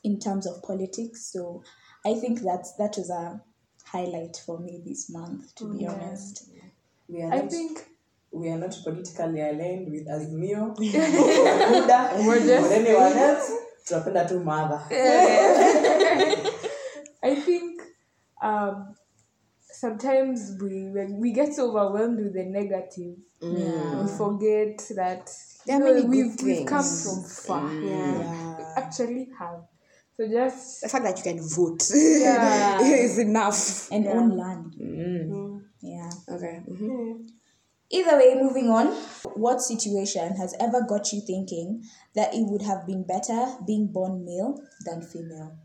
in 0.03 0.19
terms 0.19 0.45
of 0.47 0.61
politics. 0.63 1.25
So 1.33 1.63
I 2.05 2.13
think 2.15 2.41
that's 2.41 2.73
that 2.77 2.95
was 2.97 3.09
a 3.09 3.41
highlight 3.85 4.37
for 4.45 4.59
me 4.59 4.81
this 4.85 5.09
month. 5.09 5.55
To 5.55 5.73
be 5.77 5.87
honest, 5.87 6.49
We 7.07 7.21
are 7.23 7.33
I 7.33 7.41
not- 7.41 7.51
think 7.51 7.85
we 8.31 8.49
are 8.49 8.57
not 8.59 8.77
politically 8.83 9.41
aligned 9.41 9.89
with 9.91 10.07
Azimio, 10.07 10.75
Buddha, 10.77 12.11
or 12.21 12.35
anyone 12.71 13.17
else. 13.17 13.51
Tunapenda 13.87 14.27
tu 14.27 14.39
mother. 14.43 14.79
I 18.49 18.69
think 18.71 18.77
um, 18.77 18.95
sometimes 19.61 20.57
we 20.61 20.89
when 20.91 21.19
we 21.19 21.31
get 21.33 21.53
so 21.53 21.69
overwhelmed 21.69 22.19
with 22.19 22.33
the 22.33 22.45
negative, 22.45 23.17
we 23.41 24.07
forget 24.17 24.77
that 24.95 25.29
There 25.65 25.75
are 25.75 25.87
you 25.87 25.93
know, 25.93 25.93
many 25.93 26.05
we've, 26.07 26.41
we've 26.43 26.65
come 26.65 26.83
from 26.83 27.23
far. 27.23 27.73
Yeah. 27.83 28.57
We 28.57 28.63
actually 28.77 29.29
have. 29.37 29.61
So 30.17 30.27
just 30.27 30.81
The 30.81 30.89
fact 30.89 31.05
that 31.05 31.17
you 31.17 31.23
can 31.23 31.39
vote 31.41 31.89
Yeah. 31.95 32.81
is 32.81 33.17
enough. 33.19 33.89
And 33.91 34.07
own 34.07 34.37
land. 34.37 34.75
Mm. 34.79 35.63
Yeah. 35.81 36.09
Okay. 36.29 36.61
mhm. 36.69 37.29
Either 37.91 38.17
way, 38.17 38.35
moving 38.35 38.69
on. 38.69 38.87
What 39.35 39.61
situation 39.61 40.35
has 40.35 40.53
ever 40.59 40.85
got 40.87 41.11
you 41.11 41.21
thinking 41.21 41.83
that 42.13 42.33
it 42.35 42.45
would 42.45 42.61
have 42.61 42.85
been 42.85 43.03
better 43.03 43.57
being 43.65 43.87
born 43.87 44.23
male 44.25 44.61
than 44.85 45.01
female? 45.01 45.57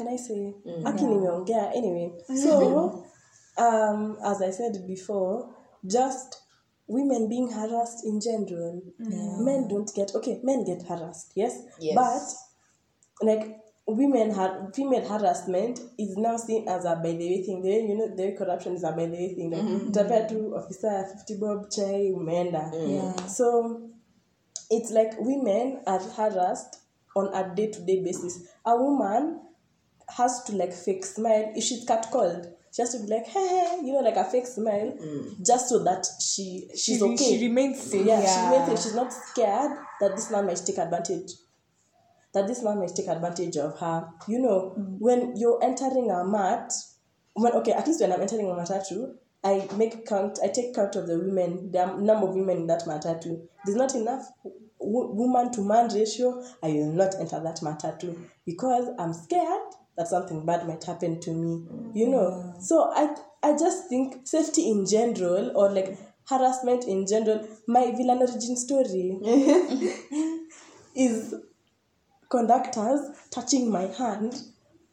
Can 0.00 0.08
I 0.08 0.16
say? 0.16 0.54
Mm. 0.66 0.86
Aki 0.86 1.04
nimeongea 1.04 1.72
anyway. 1.76 2.12
So, 2.34 3.04
um, 3.58 4.16
as 4.24 4.40
I 4.40 4.50
said 4.50 4.86
before, 4.86 5.54
just 5.86 6.40
women 6.86 7.28
being 7.28 7.50
harassed 7.50 8.06
in 8.06 8.18
general. 8.18 8.82
Men 8.98 9.68
don't 9.68 9.90
get 9.94 10.14
okay. 10.14 10.40
Men 10.42 10.64
get 10.64 10.82
harassed, 10.88 11.32
yes. 11.34 11.54
Yes. 11.78 11.94
But 11.94 13.26
like 13.28 13.58
women 13.86 14.30
har 14.30 14.70
female 14.74 15.06
harassment 15.06 15.80
is 15.98 16.16
now 16.16 16.38
seen 16.38 16.66
as 16.66 16.86
a 16.86 16.96
by 16.96 17.12
the 17.12 17.28
way 17.28 17.42
thing. 17.42 17.60
The 17.60 17.68
way, 17.68 17.86
you 17.86 17.96
know 17.98 18.08
the 18.16 18.22
way 18.22 18.36
corruption 18.38 18.76
is 18.76 18.84
a 18.84 18.92
by 18.92 19.04
the 19.04 19.12
way 19.12 19.34
thing. 19.34 19.50
Like 19.50 19.62
mm-hmm. 19.62 19.90
utapea 19.90 20.28
tu 20.28 20.54
officer 20.56 21.04
fifty 21.12 21.36
bob 21.36 21.70
chai 21.70 22.10
umeenda. 22.16 22.72
Mm. 22.72 22.90
Yeah. 22.90 23.26
So 23.26 23.82
it's 24.70 24.90
like 24.90 25.12
women 25.18 25.82
are 25.86 26.00
harassed 26.16 26.80
on 27.14 27.34
a 27.34 27.54
day 27.54 27.70
to 27.70 27.80
day 27.82 28.02
basis. 28.02 28.48
A 28.64 28.74
woman 28.76 29.40
has 30.16 30.42
to 30.44 30.52
like 30.52 30.72
fake 30.72 31.04
smile 31.04 31.52
if 31.54 31.64
she's 31.64 31.86
catcalled. 31.86 32.52
She 32.72 32.82
has 32.82 32.92
to 32.94 33.00
be 33.04 33.12
like, 33.12 33.26
hey, 33.26 33.48
hey, 33.48 33.80
you 33.84 33.92
know, 33.92 34.00
like 34.00 34.16
a 34.16 34.24
fake 34.24 34.46
smile, 34.46 34.96
mm. 35.02 35.44
just 35.44 35.68
so 35.68 35.82
that 35.82 36.06
she 36.20 36.68
she's 36.72 36.98
she, 36.98 37.02
okay. 37.02 37.16
she 37.16 37.48
remains 37.48 37.80
safe. 37.82 38.06
yeah, 38.06 38.20
she 38.20 38.44
remains 38.46 38.68
safe. 38.68 38.82
She's 38.84 38.94
not 38.94 39.12
scared 39.12 39.72
that 40.00 40.14
this 40.14 40.30
man 40.30 40.46
might 40.46 40.62
take 40.64 40.78
advantage. 40.78 41.32
That 42.32 42.46
this 42.46 42.62
man 42.62 42.78
might 42.78 42.94
take 42.94 43.08
advantage 43.08 43.56
of 43.56 43.76
her. 43.80 44.08
You 44.28 44.40
know, 44.40 44.76
mm. 44.78 44.96
when 45.00 45.36
you're 45.36 45.62
entering 45.62 46.10
a 46.12 46.24
mat, 46.24 46.72
when 47.34 47.52
okay, 47.54 47.72
at 47.72 47.86
least 47.88 48.00
when 48.00 48.12
I'm 48.12 48.20
entering 48.20 48.48
a 48.48 48.54
matatu, 48.54 49.14
I 49.42 49.66
make 49.76 50.06
count. 50.06 50.38
I 50.42 50.48
take 50.48 50.74
count 50.74 50.94
of 50.94 51.08
the 51.08 51.18
women, 51.18 51.72
the 51.72 51.86
number 51.96 52.28
of 52.28 52.34
women 52.34 52.58
in 52.58 52.66
that 52.68 52.82
matatu. 52.82 53.48
There's 53.64 53.76
not 53.76 53.96
enough 53.96 54.30
w- 54.44 55.10
woman 55.12 55.50
to 55.52 55.62
man 55.62 55.88
ratio. 55.88 56.42
I 56.62 56.68
will 56.68 56.92
not 56.92 57.14
enter 57.18 57.40
that 57.40 57.56
matatu 57.62 58.16
because 58.46 58.88
I'm 58.98 59.12
scared 59.12 59.74
that 60.00 60.08
something 60.08 60.46
bad 60.46 60.66
might 60.66 60.82
happen 60.82 61.20
to 61.20 61.30
me. 61.30 61.62
You 61.92 62.08
know, 62.08 62.30
mm-hmm. 62.30 62.60
so 62.60 62.90
I 62.94 63.14
I 63.42 63.52
just 63.52 63.88
think 63.88 64.26
safety 64.26 64.70
in 64.70 64.86
general 64.86 65.52
or 65.54 65.70
like 65.70 65.98
harassment 66.26 66.84
in 66.84 67.06
general. 67.06 67.46
My 67.68 67.90
villain 67.90 68.18
origin 68.18 68.56
story 68.56 69.18
is 70.96 71.34
conductors 72.30 73.00
touching 73.30 73.70
my 73.70 73.82
hand, 73.82 74.40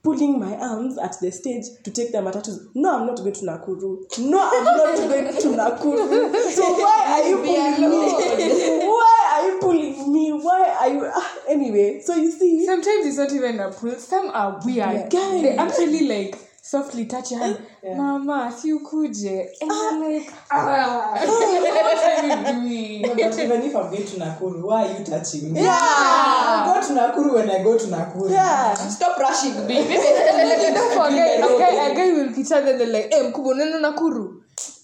pulling 0.03 0.39
my 0.39 0.55
arms 0.57 0.97
at 0.97 1.15
the 1.21 1.31
stage 1.31 1.63
to 1.85 1.91
take 1.91 2.11
the 2.11 2.17
matatus. 2.17 2.59
No, 2.75 2.99
I'm 2.99 3.07
not 3.07 3.17
going 3.17 3.33
to 3.33 3.45
Nakuru. 3.45 4.19
No, 4.19 4.49
I'm 4.51 4.63
not 4.65 4.97
going 4.97 5.33
to 5.33 5.47
Nakuru. 5.61 6.51
So 6.57 6.63
why 6.73 7.05
are 7.07 7.29
you 7.29 7.37
pulling 7.37 7.91
me? 7.91 8.87
Why 8.87 9.16
are 9.55 9.59
believe 9.59 10.07
me? 10.07 10.31
Why 10.31 10.75
are 10.81 10.89
you? 10.89 11.11
ah, 11.13 11.33
Anyway, 11.49 12.01
so 12.03 12.15
you 12.15 12.31
see, 12.31 12.65
Sometimes 12.65 13.05
it's 13.07 13.17
not 13.17 13.31
even 13.33 13.59
a 13.59 13.71
pull. 13.71 13.91
Some 13.95 14.29
are 14.29 14.59
weird. 14.65 15.09
Guys. 15.11 15.41
They 15.41 15.55
actually 15.57 16.07
like 16.07 16.37
softly 16.61 17.05
touch 17.05 17.31
your 17.31 17.39
hand. 17.39 17.59
Yeah. 17.83 17.95
Mama, 17.95 18.51
if 18.51 18.59
si 18.59 18.71
ukuje. 18.73 19.47
And 19.61 19.71
you're 19.71 20.19
like, 20.19 20.33
ah, 20.51 21.15
what 21.25 22.03
are 22.03 22.27
you 22.27 22.35
doing? 22.59 23.01
No, 23.03 23.15
but 23.29 23.39
even 23.39 23.61
if 23.61 23.75
I'm 23.75 23.89
going 23.89 24.05
to 24.05 24.15
Nakuru, 24.19 24.61
why 24.63 24.85
are 24.87 24.99
you 24.99 25.05
touching 25.05 25.53
me? 25.53 25.61
Yeah. 25.61 25.77
I 25.79 26.63
go 26.81 26.87
to 26.87 26.93
Nakuru 26.93 27.33
when 27.35 27.49
I 27.49 27.63
go 27.63 27.77
to 27.77 27.85
Nakuru. 27.87 28.29
yeah. 28.31 28.73
Stop 28.73 29.17
rushing 29.19 29.65
me. 29.65 29.75
Don't 29.87 30.93
forget, 30.93 31.41
okay, 31.43 31.91
a 31.91 31.95
guy 31.95 32.11
will 32.13 32.33
pita 32.33 32.61
then 32.65 32.77
they're 32.77 32.87
like, 32.91 33.13
hey, 33.13 33.31
Mkubo, 33.31 33.53
nenda 33.55 33.79
Nakuru. 33.79 34.41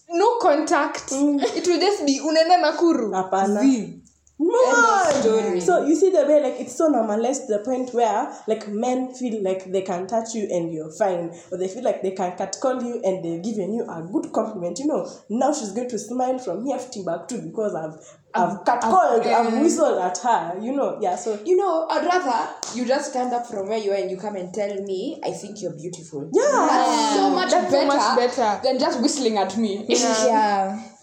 No 0.10 0.38
contact. 0.40 1.10
Mm. 1.12 1.42
It 1.58 1.68
will 1.68 1.80
just 1.80 2.06
be 2.06 2.20
unaenda 2.22 2.58
Nakuru. 2.62 3.12
Hapana. 3.12 4.00
No. 4.40 5.60
So 5.60 5.86
you 5.86 5.96
see 5.96 6.10
the 6.10 6.26
way 6.26 6.42
like 6.42 6.60
it's 6.60 6.76
so 6.76 6.88
normalized 6.88 7.48
to 7.48 7.54
the 7.54 7.60
point 7.60 7.94
where 7.94 8.34
like 8.48 8.68
men 8.68 9.14
feel 9.14 9.44
like 9.44 9.72
they 9.72 9.84
can 9.84 10.08
touch 10.08 10.34
you 10.34 10.48
and 10.52 10.74
you're 10.74 10.92
fine, 10.92 11.32
or 11.52 11.58
they 11.58 11.68
feel 11.68 11.84
like 11.84 12.02
they 12.02 12.12
can 12.12 12.36
catcall 12.36 12.82
you 12.84 13.02
and 13.04 13.24
they've 13.24 13.44
given 13.44 13.74
you 13.74 13.84
a 13.90 14.02
good 14.12 14.32
compliment. 14.34 14.80
You 14.80 14.88
know, 14.88 15.10
now 15.30 15.54
she's 15.54 15.72
going 15.72 15.90
to 15.90 16.00
smile 16.00 16.40
from 16.40 16.66
here 16.66 16.80
to 16.80 17.04
back 17.04 17.28
too 17.28 17.42
because 17.42 17.76
I've 17.76 17.96
I've 18.36 18.64
catcalled, 18.64 19.26
I've 19.26 19.54
whistled 19.62 20.00
at 20.00 20.18
her. 20.18 20.60
You 20.60 20.76
know, 20.76 20.98
yeah. 21.00 21.16
So 21.16 21.40
You 21.46 21.56
know, 21.56 21.88
I'd 21.90 22.06
rather 22.06 22.54
you 22.76 22.86
just 22.86 23.12
stand 23.12 23.34
up 23.34 23.46
from 23.46 23.70
where 23.70 23.78
you 23.78 23.92
are 23.92 23.98
and 23.98 24.10
you 24.10 24.18
come 24.18 24.36
and 24.36 24.52
tell 24.54 24.74
me, 24.82 25.22
I 25.24 25.32
think 25.32 25.62
you're 25.62 25.76
beautiful. 25.78 26.30
Yeah. 26.34 26.42
That's 26.52 27.16
so 27.16 27.30
much, 27.30 27.52
That's 27.52 27.66
so 27.68 27.72
better, 27.72 27.88
much 27.88 28.18
better. 28.18 28.62
than 28.64 28.80
just 28.80 29.00
whistling 29.02 29.38
at 29.38 29.56
me. 29.58 29.86
Yeah. 29.88 30.90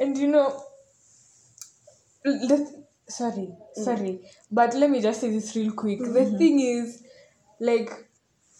And 0.00 0.16
you 0.16 0.28
know, 0.28 0.62
the, 2.24 2.84
sorry, 3.08 3.48
mm. 3.78 3.84
sorry, 3.84 4.20
but 4.50 4.74
let 4.74 4.90
me 4.90 5.00
just 5.00 5.20
say 5.20 5.30
this 5.30 5.54
real 5.56 5.72
quick. 5.72 5.98
The 5.98 6.04
mm-hmm. 6.06 6.38
thing 6.38 6.60
is, 6.60 7.02
like, 7.60 7.90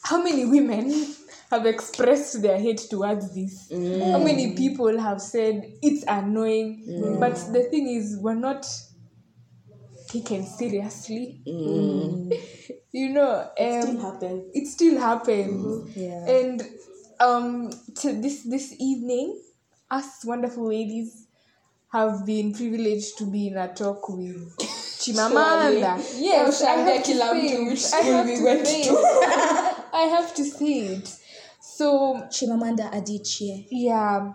how 0.02 0.22
many 0.22 0.44
women 0.44 0.92
have 1.50 1.66
expressed 1.66 2.42
their 2.42 2.58
hate 2.58 2.86
towards 2.90 3.34
this? 3.34 3.68
How 3.70 3.76
mm. 3.76 4.24
many 4.24 4.54
people 4.54 4.98
have 4.98 5.20
said 5.20 5.62
it's 5.82 6.04
annoying? 6.06 6.84
Mm. 6.88 7.20
But 7.20 7.34
the 7.52 7.64
thing 7.70 7.88
is, 7.88 8.18
we're 8.20 8.34
not 8.34 8.66
taken 10.08 10.46
seriously. 10.46 11.40
you 12.92 13.10
know, 13.10 13.50
um, 13.58 13.82
still 13.82 14.00
happens. 14.00 14.50
it 14.54 14.66
still 14.66 14.98
happens 14.98 15.64
mm-hmm. 15.64 16.00
Yeah. 16.00 16.26
and 16.26 16.62
um 17.20 17.70
to 17.96 18.12
this 18.12 18.42
this 18.44 18.74
evening 18.78 19.40
us 19.90 20.24
wonderful 20.24 20.68
ladies 20.68 21.26
have 21.92 22.26
been 22.26 22.52
privileged 22.52 23.16
to 23.18 23.24
be 23.24 23.48
in 23.48 23.56
a 23.56 23.68
talk 23.74 24.08
with 24.08 24.56
chimamanda 25.02 25.96
yes 26.18 26.62
I 26.62 26.70
have, 26.72 27.02
to 27.04 27.14
say 27.14 27.46
it. 27.54 27.68
which 27.68 27.78
I 27.94 28.00
school 28.00 28.12
have 28.12 28.26
we 28.26 28.36
to 28.36 28.44
went 28.44 28.66
say 28.66 28.82
to. 28.84 28.90
it. 28.92 29.84
i 29.92 30.02
have 30.02 30.34
to 30.34 30.44
say 30.44 30.78
it 30.94 31.16
so 31.60 32.14
Chimamanda 32.30 32.90
Adichie. 32.92 33.66
yeah 33.70 34.32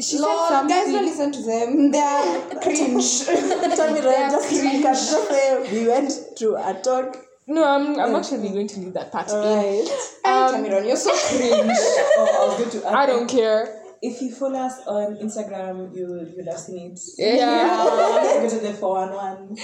she 0.00 0.18
Lord, 0.18 0.48
said 0.48 0.68
guys, 0.68 0.86
don't 0.90 1.04
listen 1.04 1.30
to 1.32 1.42
them. 1.42 1.90
They're 1.92 2.60
cringe. 2.60 3.24
Tell 3.24 3.92
me, 3.94 4.00
right, 4.00 4.30
just 4.32 4.52
I 4.52 4.70
can 4.70 4.82
just 4.82 5.72
we 5.72 5.86
went 5.86 6.10
to 6.38 6.54
a 6.56 6.74
talk. 6.82 7.18
no 7.46 7.62
i'm, 7.64 8.00
I'm 8.00 8.14
actually 8.16 8.48
going 8.48 8.66
to 8.68 8.80
leave 8.80 8.94
that 8.94 9.12
part 9.12 9.28
in. 9.28 9.36
Right. 9.36 9.88
Um, 10.24 10.54
Tamiron, 10.64 10.86
you're 10.86 10.96
so 10.96 11.12
cringe. 11.28 11.78
Oh, 12.16 12.26
I 12.40 12.48
was 12.48 12.58
going 12.58 12.82
to 12.82 12.88
i 12.88 13.06
don't 13.06 13.28
care 13.28 13.81
If 14.02 14.20
you 14.20 14.34
follow 14.34 14.58
us 14.58 14.80
on 14.86 15.16
Instagram, 15.18 15.94
you 15.94 16.06
you 16.28 16.34
would 16.36 16.48
have 16.48 16.58
seen 16.58 16.92
it. 16.92 17.00
yeah. 17.16 17.84
Go 18.42 18.48
to 18.48 18.58
the 18.58 18.74
411. 18.74 19.56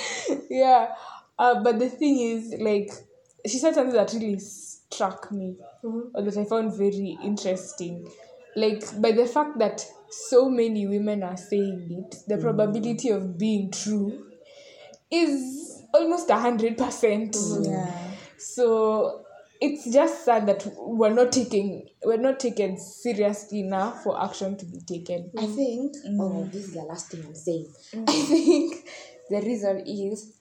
yeah. 0.48 0.94
Uh, 1.38 1.62
but 1.62 1.78
the 1.78 1.88
thing 1.88 2.20
is 2.20 2.54
like 2.60 2.90
she 3.46 3.58
said 3.58 3.74
something 3.74 3.94
that 3.94 4.12
really 4.12 4.38
struck 4.38 5.30
me. 5.32 5.56
Mm-hmm. 5.84 6.16
Or 6.16 6.22
that 6.22 6.36
i 6.36 6.44
found 6.44 6.76
very 6.76 7.18
interesting. 7.22 8.08
Like 8.56 8.84
by 9.00 9.12
the 9.12 9.26
fact 9.26 9.58
that 9.58 9.84
so 10.10 10.48
many 10.48 10.86
women 10.86 11.22
are 11.22 11.36
saying 11.36 11.86
it 11.90 12.16
the 12.26 12.34
mm-hmm. 12.34 12.42
probability 12.42 13.10
of 13.10 13.36
being 13.36 13.70
true 13.70 14.24
is 15.10 15.82
almost 15.92 16.30
a 16.30 16.36
hundred 16.36 16.78
percent. 16.78 17.32
Mm-hmm. 17.32 17.72
Yeah. 17.72 17.92
so 18.38 19.24
it's 19.60 19.92
just 19.92 20.24
sad 20.24 20.46
that 20.46 20.66
we're 20.76 21.12
not 21.12 21.32
taking 21.32 21.88
we're 22.04 22.16
not 22.16 22.38
taken 22.38 22.78
seriously 22.78 23.60
enough 23.60 24.02
for 24.02 24.22
action 24.22 24.56
to 24.56 24.64
be 24.66 24.78
taken 24.80 25.30
I 25.36 25.42
mm. 25.42 25.54
think, 25.54 25.96
oh, 26.20 26.44
mm. 26.44 26.52
this 26.52 26.66
is 26.66 26.74
the 26.74 26.82
last 26.82 27.10
thing 27.10 27.24
I'm 27.26 27.34
saying. 27.34 27.72
Mm. 27.92 28.04
I 28.08 28.12
think 28.12 28.88
the 29.30 29.40
reason 29.40 29.84
is 29.86 30.38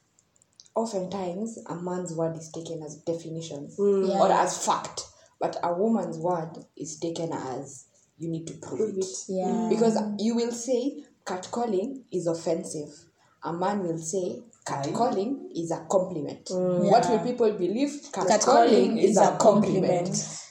oftentimes 0.75 1.58
a 1.67 1.75
man's 1.75 2.13
word 2.13 2.38
is 2.38 2.51
taken 2.51 2.84
as 2.84 2.97
definition 2.97 3.69
or 3.77 4.32
as 4.32 4.63
fact, 4.63 5.01
but 5.39 5.58
a 5.63 5.73
woman's 5.73 6.17
word 6.17 6.51
is 6.77 6.99
taken 6.99 7.34
as 7.34 7.86
you 8.17 8.30
need 8.30 8.47
to 8.47 8.53
prove 8.53 8.97
it. 8.97 9.06
Yeah. 9.27 9.67
Because 9.69 9.97
you 10.19 10.36
will 10.36 10.51
say 10.51 11.03
catcalling 11.25 12.03
is 12.12 12.27
offensive. 12.27 12.89
A 13.43 13.53
man 13.53 13.84
will 13.84 13.97
say 13.97 14.41
catcalling 14.67 15.49
is 15.56 15.71
a 15.71 15.86
compliment. 15.89 16.49
What 16.51 17.10
will 17.10 17.19
people 17.19 17.51
believe? 17.53 17.89
Catcalling 18.12 19.01
is 19.01 19.17
a 19.17 19.38
compliment. 19.38 20.43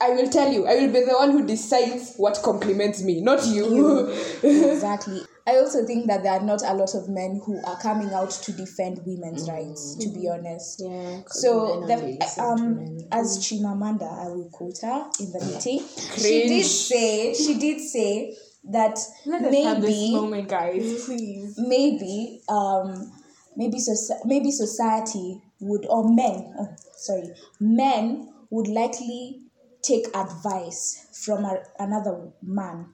I 0.00 0.10
will 0.10 0.28
tell 0.30 0.52
you. 0.52 0.66
I 0.66 0.76
will 0.76 0.92
be 0.92 1.04
the 1.04 1.14
one 1.14 1.32
who 1.32 1.46
decides 1.46 2.14
what 2.16 2.40
compliments 2.42 3.02
me, 3.02 3.20
not 3.20 3.44
you. 3.46 4.08
exactly. 4.42 5.22
I 5.48 5.56
also 5.56 5.84
think 5.86 6.06
that 6.08 6.22
there 6.22 6.32
are 6.32 6.42
not 6.42 6.60
a 6.62 6.74
lot 6.74 6.94
of 6.94 7.08
men 7.08 7.40
who 7.44 7.58
are 7.66 7.80
coming 7.80 8.12
out 8.12 8.30
to 8.30 8.52
defend 8.52 9.00
women's 9.06 9.48
rights, 9.48 9.96
to 9.96 10.08
be 10.10 10.28
honest. 10.28 10.82
Yeah, 10.84 11.22
So, 11.26 11.86
the, 11.86 11.94
only 11.94 12.20
um, 12.38 12.98
as 13.10 13.38
Chimamanda, 13.38 14.26
I 14.26 14.28
will 14.28 14.50
quote 14.52 14.78
her 14.82 15.10
in 15.18 15.32
the 15.32 15.44
meeting. 15.46 15.88
She 16.18 16.48
did 16.48 16.64
say, 16.64 17.32
she 17.32 17.58
did 17.58 17.80
say 17.80 18.36
that 18.70 18.98
Let 19.24 19.42
us 19.42 19.64
have 19.64 19.80
this 19.80 19.90
maybe, 19.90 20.14
moment, 20.14 20.48
guys, 20.48 21.04
please. 21.06 21.54
maybe, 21.58 22.42
um, 22.50 23.10
maybe, 23.58 23.76
soci- 23.78 24.24
maybe 24.24 24.50
society 24.50 25.42
would, 25.60 25.84
or 25.86 26.08
men, 26.08 26.54
oh, 26.58 26.68
sorry, 26.96 27.28
men 27.60 28.32
would 28.50 28.68
likely 28.68 29.42
take 29.82 30.06
advice 30.14 31.08
from 31.24 31.44
a, 31.44 31.58
another 31.78 32.30
man 32.42 32.86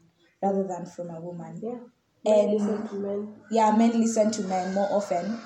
rather 0.43 0.67
than 0.67 0.87
from 0.87 1.11
a 1.11 1.21
woman. 1.21 1.61
Yeah. 1.63 1.79
And- 2.27 2.53
listen 2.53 2.89
to 2.89 2.95
men. 2.95 3.35
Yeah, 3.51 3.77
men 3.77 4.01
listen 4.01 4.31
to 4.33 4.43
men 4.43 4.75
more 4.75 4.89
often 4.91 5.39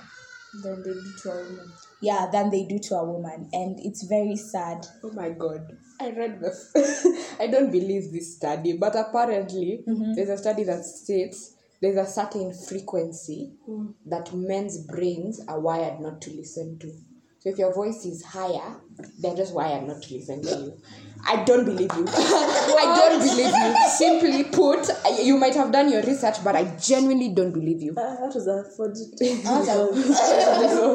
than 0.63 0.83
they 0.83 0.93
do 0.95 1.13
to 1.23 1.31
a 1.33 1.45
woman. 1.45 1.73
yeah 2.01 2.27
than 2.33 2.51
they 2.51 2.65
do 2.65 2.79
to 2.79 2.95
a 2.95 3.05
woman 3.05 3.51
and 3.53 3.79
it's 3.81 4.05
very 4.05 4.35
sad 4.35 4.87
Oh 5.05 5.13
my 5.13 5.29
god. 5.31 5.77
I 6.01 6.11
read 6.11 6.41
the. 6.41 7.27
I 7.41 7.49
don't 7.49 7.71
believe 7.73 8.13
this 8.13 8.37
study, 8.37 8.73
but 8.79 8.95
apparently 8.97 9.83
mm-hmm. 9.87 10.15
there's 10.15 10.29
a 10.31 10.39
study 10.39 10.63
that 10.65 10.85
states 10.85 11.55
there's 11.81 11.97
a 11.97 12.07
certain 12.11 12.53
frequency 12.53 13.53
that 14.07 14.33
men's 14.35 14.79
brains 14.87 15.41
are 15.49 15.61
wired 15.61 16.01
not 16.01 16.21
to 16.23 16.31
listen 16.31 16.79
to. 16.81 16.91
So 17.41 17.51
if 17.51 17.59
your 17.59 17.73
voice 17.73 18.05
is 18.05 18.25
higher, 18.25 18.77
they're 19.21 19.37
just 19.37 19.55
wired 19.55 19.87
not 19.87 20.03
to 20.03 20.15
listen 20.15 20.43
to 20.43 20.49
you. 20.49 20.83
I 21.25 21.45
don't 21.45 21.65
believe 21.65 21.91
you. 21.95 22.05
I 22.09 22.95
don't 22.99 23.21
believe 23.21 23.55
you. 23.55 23.75
Simply 23.91 24.45
put, 24.45 24.91
you 25.23 25.37
might 25.37 25.55
have 25.55 25.71
done 25.71 25.89
your 25.91 26.03
research, 26.03 26.43
but 26.43 26.57
I 26.57 26.65
genuinely 26.77 27.29
don't 27.29 27.53
believe 27.53 27.81
you. 27.81 27.95
Ah, 27.97 28.17
that 28.21 28.35
was 28.35 28.49
a. 28.49 28.65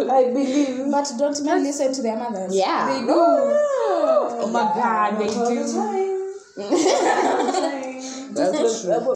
I 0.11 0.23
believe. 0.33 0.91
but 0.91 1.13
don't 1.17 1.41
men 1.45 1.63
listen 1.63 1.93
to 1.93 2.01
their 2.01 2.17
mothers 2.17 2.53
Yeah. 2.53 2.87
They 2.91 2.99
do. 3.05 3.13
Oh 3.15 4.49
my 4.51 4.63
god, 4.75 5.17
they 5.19 5.27
do. 5.27 6.23
That's 8.33 8.81
true. 8.83 9.12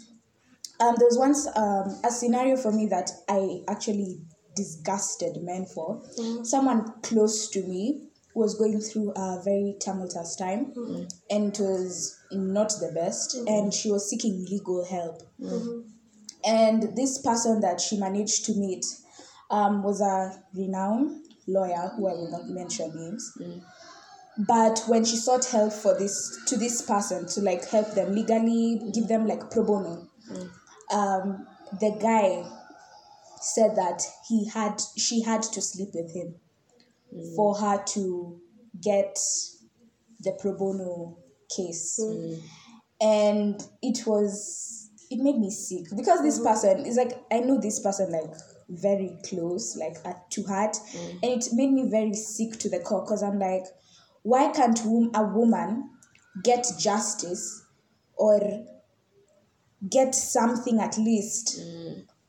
Um 0.80 0.94
there 0.98 1.08
was 1.08 1.18
once 1.18 1.46
um 1.56 1.98
a 2.04 2.10
scenario 2.10 2.56
for 2.56 2.72
me 2.72 2.86
that 2.86 3.10
i 3.28 3.60
actually 3.68 4.20
disgusted 4.58 5.40
men 5.42 5.64
for. 5.66 6.02
Someone 6.42 6.92
close 7.02 7.48
to 7.50 7.62
me 7.62 8.08
was 8.34 8.56
going 8.58 8.80
through 8.80 9.12
a 9.16 9.40
very 9.44 9.76
tumultuous 9.80 10.34
time 10.36 10.72
and 11.30 11.54
it 11.54 11.60
was 11.60 12.18
not 12.32 12.70
the 12.80 12.90
best 12.92 13.36
and 13.46 13.72
she 13.72 13.88
was 13.90 14.10
seeking 14.10 14.44
legal 14.50 14.84
help. 14.84 15.22
And 16.44 16.96
this 16.96 17.18
person 17.22 17.60
that 17.60 17.80
she 17.80 17.98
managed 17.98 18.44
to 18.46 18.52
meet 18.54 18.84
um, 19.50 19.82
was 19.84 20.00
a 20.00 20.42
renowned 20.54 21.24
lawyer 21.46 21.92
who 21.96 22.08
I 22.08 22.12
will 22.12 22.30
not 22.30 22.48
mention 22.48 22.90
names. 22.96 23.32
But 24.38 24.82
when 24.88 25.04
she 25.04 25.16
sought 25.16 25.44
help 25.46 25.72
for 25.72 25.96
this 25.98 26.38
to 26.46 26.56
this 26.56 26.82
person 26.82 27.26
to 27.28 27.40
like 27.40 27.68
help 27.68 27.92
them 27.94 28.14
legally, 28.14 28.80
give 28.92 29.08
them 29.08 29.26
like 29.26 29.50
pro 29.50 29.64
bono, 29.64 30.08
um, 30.90 31.46
the 31.80 31.96
guy 32.00 32.44
said 33.40 33.76
that 33.76 34.02
he 34.28 34.48
had 34.48 34.80
she 34.96 35.22
had 35.22 35.42
to 35.42 35.60
sleep 35.60 35.90
with 35.94 36.12
him 36.14 36.34
mm. 37.14 37.36
for 37.36 37.54
her 37.56 37.82
to 37.84 38.40
get 38.82 39.18
the 40.20 40.36
pro 40.40 40.56
bono 40.56 41.18
case. 41.54 41.98
Mm. 42.02 42.42
And 43.00 43.62
it 43.82 44.06
was 44.06 44.90
it 45.10 45.22
made 45.22 45.38
me 45.38 45.50
sick 45.50 45.84
because 45.96 46.22
this 46.22 46.38
mm-hmm. 46.38 46.48
person 46.48 46.86
is 46.86 46.96
like 46.96 47.12
I 47.30 47.40
know 47.40 47.60
this 47.60 47.80
person 47.80 48.12
like 48.12 48.34
very 48.68 49.16
close 49.24 49.76
like 49.76 49.96
at 50.04 50.30
to 50.32 50.42
heart. 50.44 50.76
Mm. 50.94 51.10
And 51.22 51.42
it 51.42 51.48
made 51.52 51.72
me 51.72 51.88
very 51.88 52.14
sick 52.14 52.58
to 52.60 52.68
the 52.68 52.80
core 52.80 53.02
because 53.02 53.22
I'm 53.22 53.38
like 53.38 53.64
why 54.22 54.50
can't 54.52 54.78
a 55.14 55.22
woman 55.22 55.90
get 56.42 56.66
justice 56.78 57.64
or 58.16 58.40
get 59.88 60.14
something 60.14 60.80
at 60.80 60.96
least 60.98 61.60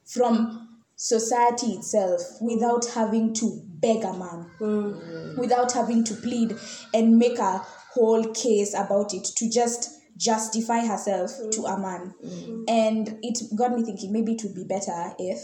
from 0.05 0.67
society 0.95 1.73
itself 1.73 2.21
without 2.41 2.85
having 2.93 3.33
to 3.33 3.61
beg 3.65 4.03
a 4.03 4.13
man 4.13 4.45
without 5.37 5.71
having 5.71 6.03
to 6.03 6.13
plead 6.15 6.53
and 6.93 7.17
make 7.17 7.39
a 7.39 7.61
whole 7.93 8.23
case 8.33 8.73
about 8.73 9.13
it 9.13 9.23
to 9.23 9.49
just 9.49 9.99
justify 10.17 10.85
herself 10.85 11.31
to 11.51 11.63
a 11.63 11.79
man. 11.79 12.13
And 12.67 13.17
it 13.23 13.39
got 13.57 13.71
me 13.73 13.83
thinking 13.83 14.11
maybe 14.11 14.33
it 14.33 14.43
would 14.43 14.53
be 14.53 14.65
better 14.65 15.13
if 15.17 15.39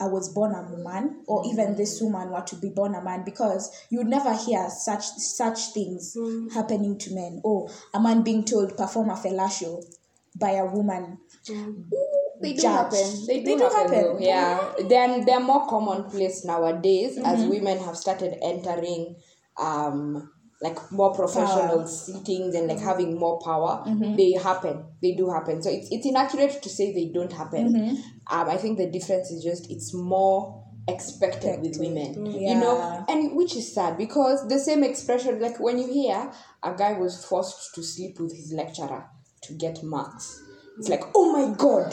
I 0.00 0.06
was 0.06 0.30
born 0.30 0.54
a 0.54 0.62
woman, 0.62 1.22
or 1.28 1.44
even 1.46 1.76
this 1.76 2.00
woman 2.00 2.30
were 2.30 2.40
to 2.40 2.56
be 2.56 2.70
born 2.70 2.94
a 2.94 3.04
man, 3.04 3.24
because 3.24 3.70
you 3.88 3.98
would 3.98 4.08
never 4.08 4.34
hear 4.34 4.68
such 4.68 5.04
such 5.04 5.74
things 5.74 6.16
happening 6.54 6.98
to 6.98 7.14
men. 7.14 7.40
Oh, 7.44 7.68
a 7.94 8.00
man 8.00 8.22
being 8.22 8.44
told 8.44 8.76
perform 8.76 9.10
a 9.10 9.14
fellatio 9.14 9.84
by 10.38 10.52
a 10.52 10.64
woman. 10.64 11.18
Mm. 11.48 11.84
They 12.40 12.54
do 12.54 12.62
judged. 12.62 12.94
happen. 12.94 13.26
They 13.26 13.40
do, 13.40 13.44
They 13.44 13.56
do 13.56 13.62
happen. 13.64 13.94
happen. 13.94 14.22
Yeah, 14.22 14.72
they're 14.88 15.24
they're 15.24 15.40
more 15.40 15.66
commonplace 15.68 16.44
nowadays 16.44 17.16
as 17.18 17.40
mm-hmm. 17.40 17.50
women 17.50 17.78
have 17.78 17.96
started 17.96 18.36
entering, 18.42 19.16
um, 19.58 20.32
like 20.60 20.78
more 20.90 21.14
professional 21.14 21.78
Power. 21.78 21.86
settings 21.86 22.54
and 22.54 22.66
like 22.66 22.78
mm-hmm. 22.78 22.86
having 22.86 23.18
more 23.18 23.38
power. 23.40 23.84
Mm-hmm. 23.86 24.16
They 24.16 24.32
happen. 24.32 24.84
They 25.00 25.12
do 25.14 25.30
happen. 25.30 25.62
So 25.62 25.70
it's 25.70 25.88
it's 25.92 26.06
inaccurate 26.06 26.62
to 26.62 26.68
say 26.68 26.92
they 26.92 27.10
don't 27.12 27.32
happen. 27.32 28.02
Um, 28.28 28.48
I 28.48 28.56
think 28.56 28.78
the 28.78 28.90
difference 28.90 29.30
is 29.30 29.44
just 29.44 29.70
it's 29.70 29.94
more 29.94 30.64
expected 30.88 31.60
with 31.60 31.76
women. 31.78 32.26
You 32.26 32.56
know, 32.56 33.04
and 33.08 33.36
which 33.36 33.54
is 33.54 33.72
sad 33.72 33.96
because 33.96 34.48
the 34.48 34.58
same 34.58 34.82
expression 34.82 35.40
like 35.40 35.60
when 35.60 35.78
you 35.78 35.86
hear 35.92 36.32
a 36.62 36.74
guy 36.74 36.94
was 36.94 37.24
forced 37.24 37.72
to 37.76 37.84
sleep 37.84 38.18
with 38.18 38.34
his 38.34 38.52
lecturer 38.52 39.06
to 39.42 39.52
get 39.54 39.82
marks 39.82 40.42
it's 40.78 40.88
like 40.88 41.02
oh 41.14 41.32
my 41.32 41.54
god 41.56 41.92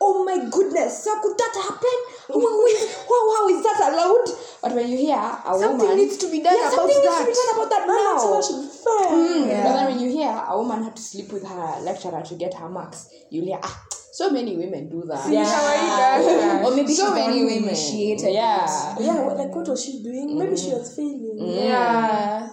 oh 0.00 0.24
my 0.24 0.38
goodness 0.50 1.06
how 1.06 1.20
could 1.22 1.36
that 1.38 1.54
happen 1.54 1.96
how, 2.28 2.38
how, 2.38 3.22
how 3.34 3.48
is 3.48 3.62
that 3.62 3.90
allowed 3.92 4.26
but 4.62 4.72
when 4.74 4.88
you 4.88 4.96
hear 4.98 5.16
a 5.16 5.42
Something 5.58 5.78
woman 5.78 5.96
needs 5.96 6.16
to 6.18 6.30
be 6.30 6.40
done 6.42 6.54
yeah, 6.54 6.68
about 6.68 6.74
something 6.74 7.02
that. 7.02 7.26
needs 7.26 7.38
to 7.38 7.44
be 7.44 7.46
done 7.46 7.54
about 7.56 7.70
that 7.70 7.86
now 7.86 8.18
So 8.18 8.34
that 8.34 8.44
should 8.44 8.62
be 8.62 8.68
fair. 8.68 9.06
Mm, 9.14 9.48
Yeah. 9.48 9.62
But 9.62 9.72
then 9.76 9.86
when 9.90 10.00
you 10.00 10.10
hear 10.10 10.44
a 10.48 10.58
woman 10.58 10.82
had 10.84 10.96
to 10.96 11.02
sleep 11.02 11.32
with 11.32 11.46
her 11.46 11.80
lecturer 11.82 12.22
to 12.22 12.34
get 12.34 12.54
her 12.54 12.68
marks, 12.68 13.08
you 13.30 13.42
hear 13.44 13.58
ah, 13.62 13.86
so 14.12 14.30
many 14.30 14.56
women 14.56 14.88
do 14.90 15.02
that. 15.06 15.30
Yeah. 15.30 16.62
Or 16.66 16.74
maybe 16.74 16.92
so 16.92 17.14
many 17.14 17.44
women. 17.44 17.68
initiated 17.70 18.34
Yeah. 18.34 18.66
Yeah, 18.98 19.20
like 19.38 19.54
what 19.54 19.68
was 19.68 19.84
she 19.84 20.02
doing? 20.02 20.36
Maybe 20.38 20.56
she 20.56 20.70
was 20.70 20.94
failing. 20.96 21.38
Yeah, 21.38 22.48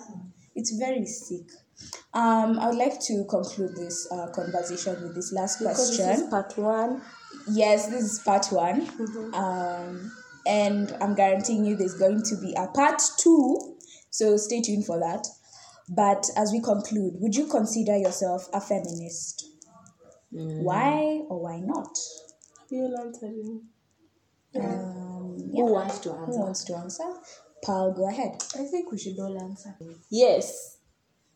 it's 0.53 0.77
very 0.77 1.05
sick. 1.05 1.49
Um, 2.13 2.59
I 2.59 2.67
would 2.69 2.77
like 2.77 2.99
to 3.01 3.25
conclude 3.29 3.75
this 3.75 4.07
uh, 4.11 4.27
conversation 4.33 5.01
with 5.03 5.15
this 5.15 5.33
last 5.33 5.59
Because 5.59 5.89
this 5.89 5.97
question. 5.97 6.23
is 6.25 6.29
part 6.29 6.57
one. 6.57 7.01
Yes, 7.49 7.87
this 7.87 8.03
is 8.03 8.19
part 8.19 8.47
one. 8.51 8.87
Um, 9.33 10.11
and 10.47 10.95
I'm 11.01 11.15
guaranteeing 11.15 11.65
you 11.65 11.75
there's 11.75 11.95
going 11.95 12.23
to 12.23 12.35
be 12.37 12.53
a 12.57 12.67
part 12.67 13.01
two. 13.17 13.77
So 14.09 14.37
stay 14.37 14.61
tuned 14.61 14.85
for 14.85 14.97
that. 14.99 15.27
But 15.89 16.25
as 16.37 16.51
we 16.51 16.61
conclude, 16.61 17.15
would 17.19 17.35
you 17.35 17.47
consider 17.47 17.97
yourself 17.97 18.47
a 18.53 18.61
feminist? 18.61 19.45
Why 20.31 21.21
or 21.29 21.41
why 21.43 21.59
not? 21.59 21.97
You'll 22.69 22.97
answering. 22.99 23.61
Um, 24.55 25.37
Who 25.51 25.71
wants 25.73 25.99
to 25.99 26.11
answer? 26.13 26.25
who 26.31 26.39
wants 26.39 26.63
to 26.65 26.75
answer? 26.77 27.03
Paul, 27.63 27.93
go 27.93 28.07
ahead. 28.09 28.41
I 28.55 28.63
think 28.65 28.91
we 28.91 28.97
should 28.97 29.19
all 29.19 29.37
answer. 29.41 29.75
Yes. 30.09 30.74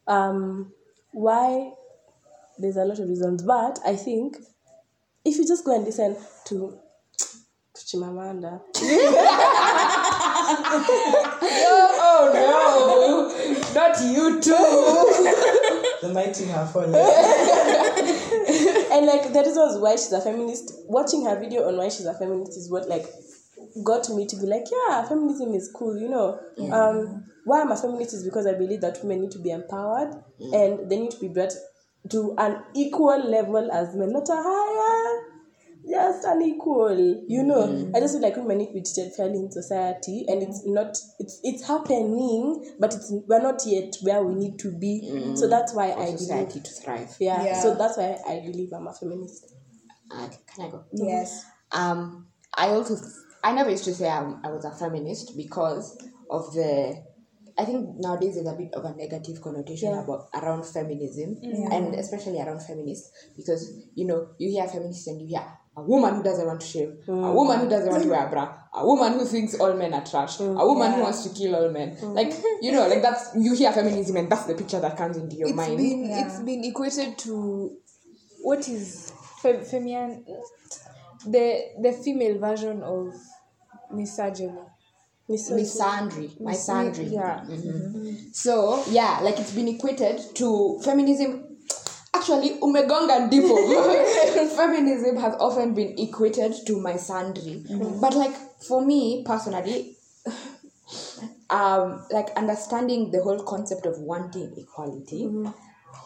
Um, 0.07 0.71
why? 1.11 1.73
There's 2.57 2.77
a 2.77 2.85
lot 2.85 2.97
of 2.99 3.07
reasons, 3.07 3.43
but 3.43 3.79
I 3.85 3.95
think 3.95 4.37
if 5.23 5.37
you 5.37 5.47
just 5.47 5.63
go 5.63 5.75
and 5.75 5.85
listen 5.85 6.17
to 6.45 6.77
to 7.73 7.81
Chimamanda, 7.85 8.61
Oh 12.01 12.31
no, 12.33 13.27
not 13.73 14.01
you 14.03 14.41
too. 14.41 14.53
The 16.01 16.07
mighty 16.13 16.45
have 16.45 16.71
fallen. 16.71 16.95
and 16.95 17.03
like 19.05 19.33
the 19.33 19.43
reasons 19.45 19.77
why 19.81 19.97
she's 19.97 20.13
a 20.13 20.21
feminist, 20.21 20.71
watching 20.87 21.25
her 21.25 21.37
video 21.37 21.67
on 21.67 21.75
why 21.75 21.89
she's 21.89 22.05
a 22.05 22.13
feminist 22.13 22.57
is 22.57 22.69
what 22.71 22.87
like 22.87 23.05
got 23.83 24.09
me 24.09 24.25
to 24.27 24.35
be 24.35 24.45
like, 24.45 24.65
yeah, 24.71 25.07
feminism 25.07 25.53
is 25.53 25.71
cool, 25.73 25.97
you 25.97 26.09
know. 26.09 26.39
Um, 26.71 27.25
why 27.45 27.61
I'm 27.61 27.71
a 27.71 27.77
feminist 27.77 28.13
is 28.13 28.23
because 28.23 28.45
I 28.45 28.53
believe 28.53 28.81
that 28.81 28.99
women 29.03 29.21
need 29.21 29.31
to 29.31 29.39
be 29.39 29.51
empowered 29.51 30.13
and 30.53 30.89
they 30.89 30.97
need 30.99 31.11
to 31.11 31.19
be 31.19 31.27
brought 31.29 31.53
to 32.09 32.35
an 32.37 32.63
equal 32.75 33.19
level 33.29 33.71
as 33.71 33.95
men, 33.95 34.11
not 34.11 34.29
a 34.29 34.35
higher 34.35 35.29
just 35.89 36.25
an 36.25 36.41
equal, 36.41 37.23
You 37.27 37.43
know, 37.43 37.91
I 37.95 37.99
just 37.99 38.13
feel 38.15 38.21
like 38.21 38.35
women 38.35 38.59
need 38.59 38.67
to 38.67 38.73
be 38.73 38.81
treated 38.81 39.13
fairly 39.13 39.37
in 39.39 39.51
society, 39.51 40.25
and 40.27 40.43
it's 40.43 40.65
not. 40.65 40.97
It's 41.19 41.39
it's 41.43 41.67
happening, 41.67 42.75
but 42.79 42.93
it's 42.93 43.11
we're 43.27 43.41
not 43.41 43.61
yet 43.65 43.95
where 44.01 44.21
we 44.23 44.35
need 44.35 44.59
to 44.59 44.71
be. 44.71 45.33
So 45.35 45.47
that's 45.47 45.73
why 45.73 45.91
I 45.91 46.05
believe. 46.05 46.19
society 46.19 46.59
to 46.59 46.71
thrive. 46.71 47.15
Yeah, 47.19 47.43
Yeah. 47.43 47.61
So 47.61 47.75
that's 47.75 47.97
why 47.97 48.17
I 48.27 48.39
believe 48.45 48.71
I'm 48.73 48.87
a 48.87 48.93
feminist. 48.93 49.53
Uh, 50.11 50.27
can 50.53 50.65
I 50.65 50.69
go? 50.69 50.83
Yes. 50.91 51.45
Um, 51.71 52.27
I 52.55 52.67
also 52.69 52.97
I 53.43 53.51
never 53.53 53.69
used 53.69 53.85
to 53.85 53.93
say 53.93 54.09
I'm, 54.09 54.41
I 54.43 54.49
was 54.49 54.65
a 54.65 54.71
feminist 54.71 55.35
because 55.37 55.97
of 56.29 56.53
the. 56.53 57.03
I 57.57 57.65
think 57.65 57.87
nowadays 57.99 58.35
there's 58.35 58.47
a 58.47 58.55
bit 58.57 58.73
of 58.73 58.85
a 58.85 58.95
negative 58.95 59.41
connotation 59.41 59.91
Yeah. 59.91 60.03
about 60.03 60.29
around 60.33 60.65
feminism 60.65 61.35
mm. 61.43 61.73
and 61.73 61.93
especially 61.95 62.39
around 62.39 62.61
feminists 62.63 63.11
because 63.35 63.73
you 63.95 64.07
know 64.07 64.29
you 64.37 64.49
hear 64.49 64.65
feminists 64.65 65.07
and 65.07 65.19
you 65.19 65.27
hear 65.27 65.43
a 65.75 65.81
woman 65.81 66.15
who 66.15 66.23
doesn't 66.23 66.45
want 66.47 66.61
to 66.61 66.67
shave, 66.67 66.89
a 67.07 67.11
mm. 67.11 67.33
woman 67.33 67.59
who 67.59 67.69
doesn't 67.69 67.89
want 67.91 68.03
to 68.03 68.09
wear 68.09 68.27
a 68.27 68.29
bra, 68.31 68.53
a 68.73 68.85
woman 68.85 69.13
who 69.13 69.25
thinks 69.25 69.55
all 69.55 69.73
men 69.73 69.93
are 69.93 70.05
trash, 70.05 70.39
a 70.39 70.43
mm. 70.43 70.55
woman 70.55 70.93
who 70.93 71.01
wants 71.01 71.23
to 71.23 71.29
kill 71.37 71.55
all 71.55 71.69
men. 71.69 71.97
Like 72.01 72.33
you 72.61 72.71
know, 72.71 72.87
like 72.87 73.01
that's 73.01 73.31
you 73.35 73.53
hear 73.55 73.71
feminism 73.73 74.15
and 74.15 74.29
that's 74.31 74.45
the 74.45 74.55
picture 74.55 74.79
that 74.79 74.95
comes 74.95 75.17
into 75.17 75.35
your 75.35 75.49
It's 75.49 75.57
mind. 75.57 75.77
been 75.77 76.05
Yeah. 76.09 76.25
it's 76.25 76.39
been 76.39 76.63
equated 76.63 77.17
to 77.19 77.75
what 78.41 78.67
is 78.69 79.11
fem- 79.41 79.63
femian 79.63 80.25
the 81.25 81.61
the 81.81 81.91
female 81.91 82.37
version 82.39 82.83
of 82.83 83.13
misogyny. 83.91 84.59
misandry, 85.29 86.29
misandry. 86.41 87.11
Yeah. 87.11 87.43
So 88.33 88.83
yeah, 88.89 89.19
like 89.21 89.39
it's 89.39 89.51
been 89.51 89.67
equated 89.67 90.21
to 90.35 90.79
feminism. 90.83 91.45
Actually, 92.13 92.49
umegonga 92.61 93.19
ndipo. 93.19 93.55
feminism 94.55 95.17
has 95.17 95.35
often 95.39 95.73
been 95.73 95.93
equated 95.99 96.53
to 96.65 96.77
misandry, 96.77 97.63
but 98.01 98.15
like 98.15 98.33
for 98.67 98.81
me 98.85 99.23
personally, 99.23 99.95
um, 101.49 102.03
like 102.11 102.29
understanding 102.35 103.11
the 103.11 103.21
whole 103.21 103.43
concept 103.43 103.85
of 103.85 103.97
wanting 103.99 104.53
equality, 104.57 105.29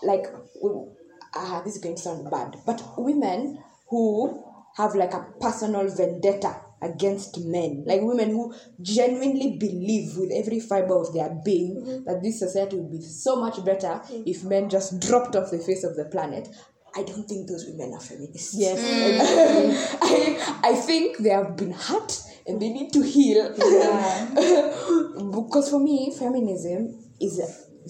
like 0.03 0.25
w- 0.61 0.91
ah, 1.35 1.61
this 1.65 1.75
is 1.75 1.81
going 1.81 1.95
to 1.95 2.01
sound 2.01 2.29
bad, 2.29 2.57
but 2.65 2.81
women 2.97 3.57
who 3.89 4.43
have 4.75 4.95
like 4.95 5.13
a 5.13 5.25
personal 5.39 5.87
vendetta 5.87 6.55
against 6.83 7.39
men, 7.45 7.83
like 7.87 8.01
women 8.01 8.29
who 8.29 8.53
genuinely 8.81 9.57
believe 9.57 10.17
with 10.17 10.31
every 10.33 10.59
fiber 10.59 10.99
of 10.99 11.13
their 11.13 11.29
being 11.43 11.77
mm-hmm. 11.77 12.03
that 12.03 12.21
this 12.21 12.39
society 12.39 12.75
would 12.75 12.91
be 12.91 13.01
so 13.01 13.37
much 13.37 13.63
better 13.63 13.87
mm-hmm. 13.87 14.23
if 14.25 14.43
men 14.43 14.69
just 14.69 14.99
dropped 14.99 15.35
off 15.35 15.49
the 15.49 15.59
face 15.59 15.83
of 15.83 15.95
the 15.95 16.05
planet. 16.05 16.47
I 16.95 17.03
don't 17.03 17.23
think 17.27 17.47
those 17.47 17.65
women 17.67 17.93
are 17.93 18.01
feminists. 18.01 18.55
Yes. 18.55 18.79
Mm. 19.53 19.97
I, 20.01 20.71
I 20.71 20.75
think 20.75 21.17
they 21.19 21.29
have 21.29 21.55
been 21.55 21.71
hurt 21.71 22.21
and 22.45 22.61
they 22.61 22.69
need 22.69 22.91
to 22.93 23.01
heal. 23.01 23.53
Yeah. 23.57 24.25
because 25.31 25.69
for 25.69 25.79
me, 25.79 26.13
feminism 26.17 26.99
is 27.21 27.39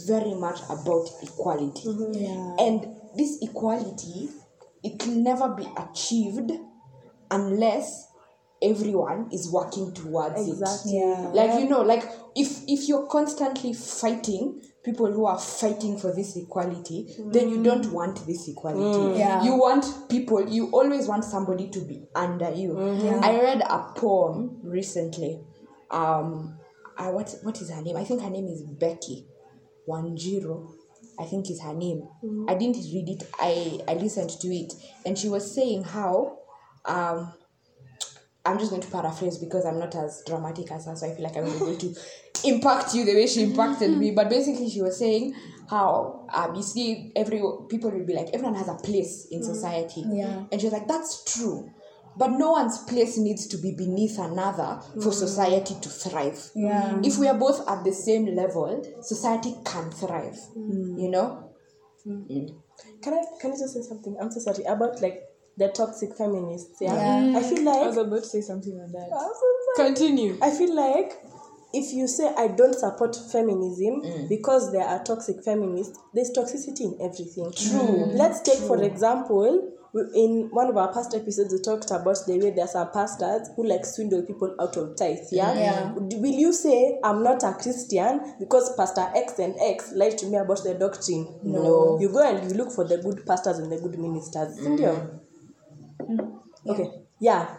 very 0.07 0.35
much 0.35 0.59
about 0.69 1.07
equality. 1.21 1.87
Mm-hmm. 1.87 2.13
Yeah. 2.13 2.65
And 2.65 2.95
this 3.17 3.39
equality, 3.41 4.29
it 4.83 4.99
can 4.99 5.23
never 5.23 5.49
be 5.49 5.67
achieved 5.77 6.51
unless 7.33 8.07
everyone 8.63 9.29
is 9.31 9.51
working 9.51 9.93
towards 9.93 10.47
it. 10.47 10.57
Yeah. 10.85 11.29
Like 11.33 11.59
you 11.59 11.69
know, 11.69 11.81
like 11.81 12.03
if 12.35 12.61
if 12.67 12.87
you're 12.87 13.07
constantly 13.07 13.73
fighting 13.73 14.61
people 14.83 15.11
who 15.11 15.25
are 15.25 15.39
fighting 15.39 15.97
for 15.97 16.13
this 16.13 16.35
equality, 16.35 17.13
then 17.27 17.49
you 17.49 17.57
mm. 17.57 17.63
don't 17.63 17.91
want 17.91 18.25
this 18.25 18.47
equality. 18.47 18.79
Mm. 18.81 19.19
Yeah. 19.19 19.43
You 19.43 19.55
want 19.55 19.85
people. 20.09 20.47
You 20.47 20.69
always 20.71 21.07
want 21.07 21.25
somebody 21.25 21.69
to 21.69 21.79
be 21.81 22.05
under 22.15 22.51
you. 22.51 22.73
Mm-hmm. 22.73 23.23
I 23.23 23.41
read 23.41 23.61
a 23.61 23.91
poem 23.95 24.59
recently. 24.63 25.41
Um, 25.91 26.57
I 26.97 27.09
what 27.09 27.33
what 27.43 27.61
is 27.61 27.69
her 27.69 27.81
name? 27.81 27.97
I 27.97 28.03
think 28.03 28.21
her 28.21 28.29
name 28.29 28.47
is 28.47 28.63
Becky 28.63 29.25
Wanjiro. 29.87 30.71
I 31.19 31.25
think 31.25 31.49
is 31.51 31.61
her 31.61 31.73
name. 31.73 32.07
Mm-hmm. 32.23 32.49
I 32.49 32.55
didn't 32.55 32.77
read 32.77 33.09
it. 33.09 33.29
I 33.39 33.79
I 33.87 33.93
listened 33.95 34.31
to 34.31 34.47
it, 34.47 34.73
and 35.05 35.17
she 35.17 35.29
was 35.29 35.53
saying 35.53 35.83
how 35.83 36.39
um 36.85 37.33
I'm 38.45 38.59
just 38.59 38.71
going 38.71 38.81
to 38.81 38.89
paraphrase 38.89 39.37
because 39.37 39.65
I'm 39.65 39.79
not 39.79 39.95
as 39.95 40.21
dramatic 40.25 40.69
as 40.71 40.85
her, 40.85 40.95
so 40.95 41.07
I 41.07 41.15
feel 41.15 41.23
like 41.23 41.37
I'm 41.37 41.57
going 41.59 41.77
to 41.77 41.95
impact 42.43 42.93
you 42.93 43.05
the 43.05 43.13
way 43.13 43.25
she 43.25 43.43
impacted 43.43 43.97
me. 43.97 44.07
Mm-hmm. 44.07 44.15
But 44.15 44.29
basically, 44.29 44.69
she 44.69 44.81
was 44.81 44.99
saying 44.99 45.33
how 45.69 46.27
um, 46.33 46.53
you 46.53 46.61
see, 46.61 47.13
every 47.15 47.41
people 47.69 47.89
will 47.91 48.05
be 48.05 48.13
like, 48.13 48.27
everyone 48.33 48.55
has 48.55 48.67
a 48.67 48.75
place 48.75 49.27
in 49.31 49.39
mm-hmm. 49.39 49.53
society, 49.53 50.03
Yeah. 50.09 50.43
and 50.51 50.59
she 50.59 50.67
was 50.67 50.73
like, 50.73 50.87
that's 50.87 51.23
true. 51.23 51.71
But 52.15 52.31
no 52.31 52.51
one's 52.51 52.77
place 52.79 53.17
needs 53.17 53.47
to 53.47 53.57
be 53.57 53.71
beneath 53.71 54.19
another 54.19 54.79
for 55.01 55.09
mm. 55.09 55.13
society 55.13 55.75
to 55.81 55.89
thrive. 55.89 56.51
Yeah. 56.53 56.99
If 57.03 57.17
we 57.17 57.27
are 57.27 57.33
both 57.33 57.67
at 57.67 57.83
the 57.83 57.91
same 57.91 58.27
level, 58.35 58.83
society 59.01 59.55
can 59.65 59.89
thrive. 59.89 60.37
Mm. 60.55 61.01
You 61.01 61.09
know? 61.09 61.49
Mm. 62.05 62.55
Can 63.01 63.13
I 63.15 63.23
can 63.41 63.51
I 63.51 63.57
just 63.57 63.73
say 63.73 63.81
something? 63.81 64.15
I'm 64.21 64.29
so 64.29 64.41
sorry 64.41 64.63
about 64.65 65.01
like 65.01 65.23
the 65.57 65.69
toxic 65.69 66.15
feminists. 66.17 66.77
Yeah, 66.81 66.93
Yeah. 66.93 67.37
I 67.37 67.43
feel 67.43 67.59
mm. 67.59 67.65
like 67.65 67.77
I 67.77 67.87
was 67.87 67.97
about 67.97 68.23
to 68.23 68.29
say 68.29 68.41
something 68.41 68.77
like 68.77 68.91
that. 68.91 69.09
I'm 69.13 69.33
so. 69.33 69.85
Continue. 69.85 70.37
I 70.41 70.51
feel 70.51 70.75
like 70.75 71.13
if 71.73 71.91
you 71.91 72.07
say 72.07 72.31
I 72.37 72.47
don't 72.47 72.75
support 72.75 73.15
feminism 73.31 74.01
mm. 74.03 74.29
because 74.29 74.71
there 74.71 74.85
are 74.85 75.03
toxic 75.03 75.43
feminists, 75.43 75.97
there's 76.13 76.31
toxicity 76.31 76.81
in 76.81 76.97
everything. 77.01 77.51
True. 77.51 78.05
Mm. 78.05 78.15
Let's 78.15 78.41
take 78.41 78.59
for 78.59 78.81
example, 78.83 79.71
in 80.15 80.49
one 80.51 80.69
of 80.69 80.77
our 80.77 80.91
past 80.91 81.13
episodes, 81.13 81.53
we 81.53 81.59
talked 81.59 81.91
about 81.91 82.17
the 82.25 82.39
way 82.39 82.51
there 82.51 82.65
are 82.65 82.67
some 82.67 82.91
pastors 82.91 83.49
who 83.55 83.67
like 83.67 83.85
swindle 83.85 84.23
people 84.23 84.55
out 84.59 84.75
of 84.77 84.95
tithes. 84.95 85.29
Yeah. 85.31 85.53
Yeah. 85.53 85.91
Will 85.93 86.33
you 86.33 86.53
say 86.53 86.99
I'm 87.03 87.23
not 87.23 87.43
a 87.43 87.53
Christian 87.53 88.35
because 88.39 88.75
Pastor 88.75 89.07
X 89.15 89.39
and 89.39 89.55
X 89.59 89.93
lied 89.95 90.17
to 90.19 90.27
me 90.27 90.37
about 90.37 90.63
the 90.63 90.75
doctrine? 90.75 91.27
No. 91.43 91.99
You 91.99 92.09
go 92.09 92.27
and 92.27 92.49
you 92.49 92.57
look 92.57 92.71
for 92.71 92.87
the 92.87 92.97
good 92.97 93.25
pastors 93.25 93.59
and 93.59 93.71
the 93.71 93.77
good 93.77 93.99
ministers. 93.99 94.57
Isn't 94.57 94.79
mm-hmm. 94.79 95.17
It? 96.09 96.69
Okay. 96.69 96.89
Yeah. 97.19 97.57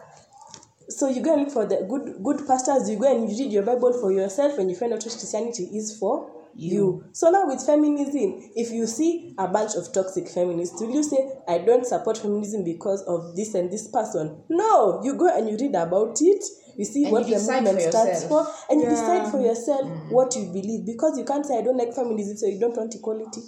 So 0.88 1.08
you 1.08 1.22
go 1.22 1.34
and 1.34 1.44
look 1.44 1.52
for 1.52 1.66
the 1.66 1.86
good 1.88 2.22
good 2.22 2.46
pastors, 2.46 2.88
you 2.90 2.98
go 2.98 3.10
and 3.10 3.30
you 3.30 3.44
read 3.44 3.52
your 3.52 3.62
Bible 3.62 3.92
for 3.92 4.12
yourself 4.12 4.58
and 4.58 4.70
you 4.70 4.76
find 4.76 4.92
out 4.92 5.02
what 5.02 5.12
Christianity 5.12 5.64
is 5.72 5.96
for 5.98 6.30
you. 6.56 7.04
So 7.12 7.30
now 7.30 7.46
with 7.46 7.64
feminism, 7.64 8.50
if 8.54 8.70
you 8.70 8.86
see 8.86 9.34
a 9.38 9.48
bunch 9.48 9.74
of 9.74 9.92
toxic 9.92 10.28
feminists, 10.28 10.80
will 10.80 10.90
you 10.90 11.02
say 11.02 11.16
I 11.48 11.58
don't 11.58 11.86
support 11.86 12.18
feminism 12.18 12.64
because 12.64 13.02
of 13.02 13.34
this 13.36 13.54
and 13.54 13.70
this 13.70 13.88
person? 13.88 14.42
No, 14.48 15.00
you 15.02 15.16
go 15.16 15.34
and 15.34 15.48
you 15.48 15.56
read 15.56 15.74
about 15.74 16.18
it, 16.20 16.44
you 16.76 16.84
see 16.84 17.04
And 17.04 17.12
what 17.12 17.26
you 17.26 17.34
the 17.34 17.40
decide 17.40 17.64
movement 17.64 17.84
for 17.84 17.90
stands 17.90 18.24
for, 18.26 18.46
and 18.70 18.80
you 18.80 18.88
decide 18.88 19.30
for 19.30 19.40
yourself 19.40 19.82
mm. 19.82 20.10
what 20.10 20.34
you 20.36 20.46
believe. 20.52 20.86
Because 20.86 21.18
you 21.18 21.24
can't 21.24 21.44
say 21.46 21.58
I 21.58 21.62
don't 21.62 21.76
like 21.76 21.94
feminism, 21.94 22.36
so 22.36 22.46
you 22.46 22.60
don't 22.60 22.76
want 22.76 22.94
equality. 22.94 23.40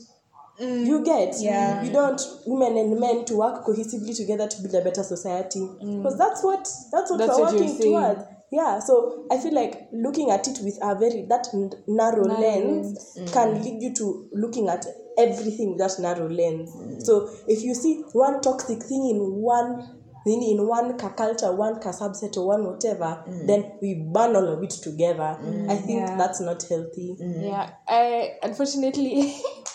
You 0.59 1.01
mm, 1.01 1.05
get 1.05 1.35
Yeah. 1.41 1.83
you 1.83 1.93
don't 1.93 2.21
women 2.47 2.77
and 2.79 2.99
men 2.99 3.25
to 3.27 3.37
work 3.37 3.65
cohesively 3.65 4.17
together 4.17 4.49
to 4.49 4.63
build 4.63 4.75
a 4.75 4.81
better 4.83 5.03
society. 5.03 5.61
Mm. 5.61 6.03
Because 6.03 6.19
that's 6.19 6.43
what 6.43 6.65
that's 6.93 7.11
what 7.11 7.19
That's 7.19 7.37
we're 7.39 7.45
what 7.45 7.55
working 7.55 7.79
towards. 7.79 8.21
Yeah 8.51 8.79
so 8.79 9.27
i 9.31 9.39
feel 9.39 9.53
like 9.55 9.89
looking 9.93 10.31
at 10.31 10.47
it 10.47 10.59
with 10.63 10.79
a 10.81 10.95
very 10.95 11.27
that 11.29 11.49
n- 11.53 11.73
narrow, 11.89 12.23
lens 12.23 13.19
mm. 13.19 13.33
can 13.33 13.61
lead 13.63 13.83
you 13.83 13.93
to 13.95 14.29
looking 14.33 14.69
at 14.69 14.87
everything 15.19 15.71
with 15.71 15.79
that 15.79 15.99
narrow 16.01 16.29
lens. 16.29 16.71
So 17.05 17.29
if 17.49 17.63
you 17.65 17.75
see 17.75 18.03
one 18.13 18.41
toxic 18.41 18.83
thing 18.85 19.11
in 19.11 19.19
one 19.43 19.97
in, 20.27 20.43
in 20.43 20.67
one 20.67 20.97
ka 20.97 21.09
culture 21.11 21.53
one 21.55 21.81
ka 21.81 21.91
subset 21.91 22.37
or 22.37 22.47
one 22.47 22.65
whatever 22.65 23.23
then 23.47 23.73
we 23.83 23.95
burn 24.13 24.35
all 24.37 24.49
of 24.49 24.63
it 24.63 24.71
together 24.71 25.37
i 25.69 25.77
think 25.77 26.01
Yeah. 26.01 26.17
that's 26.17 26.41
not 26.41 26.63
healthy. 26.69 27.17
Yeah. 27.19 27.71
I 27.89 28.35
unfortunately 28.43 29.35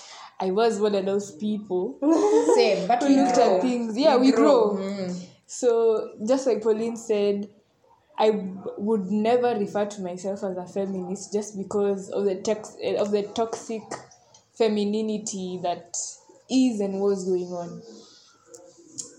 I 0.41 0.49
was 0.49 0.79
one 0.79 0.95
of 0.95 1.05
those 1.05 1.31
people 1.31 1.97
Same, 2.55 2.87
but 2.87 3.03
who 3.03 3.15
looked 3.15 3.35
grow. 3.35 3.55
at 3.55 3.61
things. 3.61 3.95
Yeah, 3.95 4.17
we, 4.17 4.31
grow. 4.31 4.75
Mm. 4.75 5.25
So 5.45 6.13
just 6.27 6.47
like 6.47 6.63
Pauline 6.63 6.97
said, 6.97 7.47
I 8.17 8.31
would 8.77 9.11
never 9.11 9.55
refer 9.57 9.85
to 9.85 10.01
myself 10.01 10.43
as 10.43 10.57
a 10.57 10.65
feminist 10.65 11.31
just 11.31 11.57
because 11.57 12.09
of 12.09 12.25
the 12.25 12.35
tex- 12.35 12.75
of 12.97 13.11
the 13.11 13.23
toxic 13.35 13.83
femininity 14.57 15.59
that 15.61 15.95
is 16.49 16.79
and 16.79 16.99
was 16.99 17.25
going 17.25 17.47
on. 17.47 17.81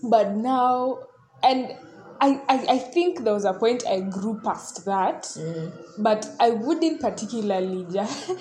But 0.03 0.35
now, 0.35 0.99
and 1.41 1.73
I, 2.19 2.41
I, 2.49 2.65
I 2.69 2.77
think 2.77 3.23
there 3.23 3.33
was 3.33 3.45
a 3.45 3.53
point 3.53 3.83
I 3.87 4.01
grew 4.01 4.41
past 4.43 4.85
that, 4.85 5.23
mm. 5.23 5.73
but 5.97 6.29
I 6.39 6.49
wouldn't 6.51 6.99
particularly 6.99 7.85
just. 7.93 8.31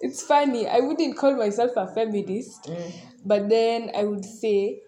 It's 0.00 0.22
funny, 0.22 0.68
I 0.68 0.80
wouldn't 0.80 1.16
call 1.16 1.34
myself 1.36 1.72
a 1.76 1.86
feminist, 1.94 2.70
but 3.24 3.48
then 3.48 3.90
I 3.96 4.04
would 4.04 4.24
say. 4.24 4.82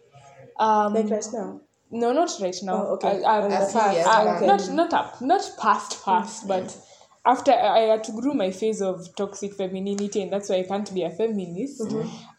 Um, 0.59 0.95
like 0.95 1.09
right 1.09 1.27
now 1.33 1.61
no, 1.91 2.13
not 2.13 2.31
right 2.41 2.57
now. 2.63 2.87
Oh, 2.87 2.95
okay. 2.95 3.23
I, 3.25 3.39
I, 3.39 3.49
few 3.49 3.81
past, 3.81 4.07
uh, 4.07 4.25
back. 4.25 4.43
Not 4.43 4.71
not 4.71 4.93
up, 4.93 5.21
not 5.21 5.51
past 5.59 6.05
past, 6.05 6.47
but 6.49 6.77
after 7.25 7.53
I 7.53 7.81
had 7.81 8.05
to 8.05 8.13
grow 8.13 8.35
my 8.35 8.51
phase 8.51 8.83
of 8.83 9.15
toxic 9.17 9.55
femininity, 9.55 10.23
and 10.23 10.33
that's 10.33 10.49
why 10.49 10.57
I 10.57 10.63
can't 10.65 10.93
be 10.95 11.03
a 11.03 11.11
feminist. 11.11 11.83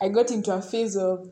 I 0.01 0.09
got 0.09 0.31
into 0.31 0.53
a 0.53 0.61
phase 0.61 0.95
of 0.95 1.31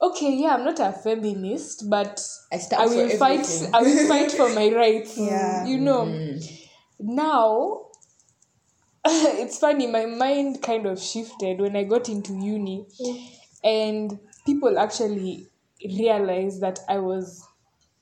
okay, 0.00 0.34
yeah, 0.34 0.54
I'm 0.54 0.64
not 0.64 0.78
a 0.78 0.92
feminist, 0.92 1.90
but 1.90 2.22
I 2.52 2.60
I 2.78 2.86
will 2.86 3.10
fight. 3.10 3.48
I 3.74 3.82
will 3.82 4.08
fight 4.08 4.32
for 4.32 4.48
my 4.54 4.70
rights. 4.72 5.16
Yeah. 5.18 5.66
you 5.66 5.78
know. 5.78 6.38
Now, 6.98 7.88
it's 9.38 9.58
funny. 9.58 9.86
My 9.86 10.06
mind 10.06 10.62
kind 10.62 10.86
of 10.86 11.00
shifted 11.00 11.60
when 11.60 11.76
I 11.76 11.84
got 11.84 12.08
into 12.08 12.32
uni, 12.32 12.86
and 13.62 14.18
people 14.44 14.78
actually 14.78 15.46
realized 15.84 16.60
that 16.62 16.80
I 16.88 16.98
was 16.98 17.46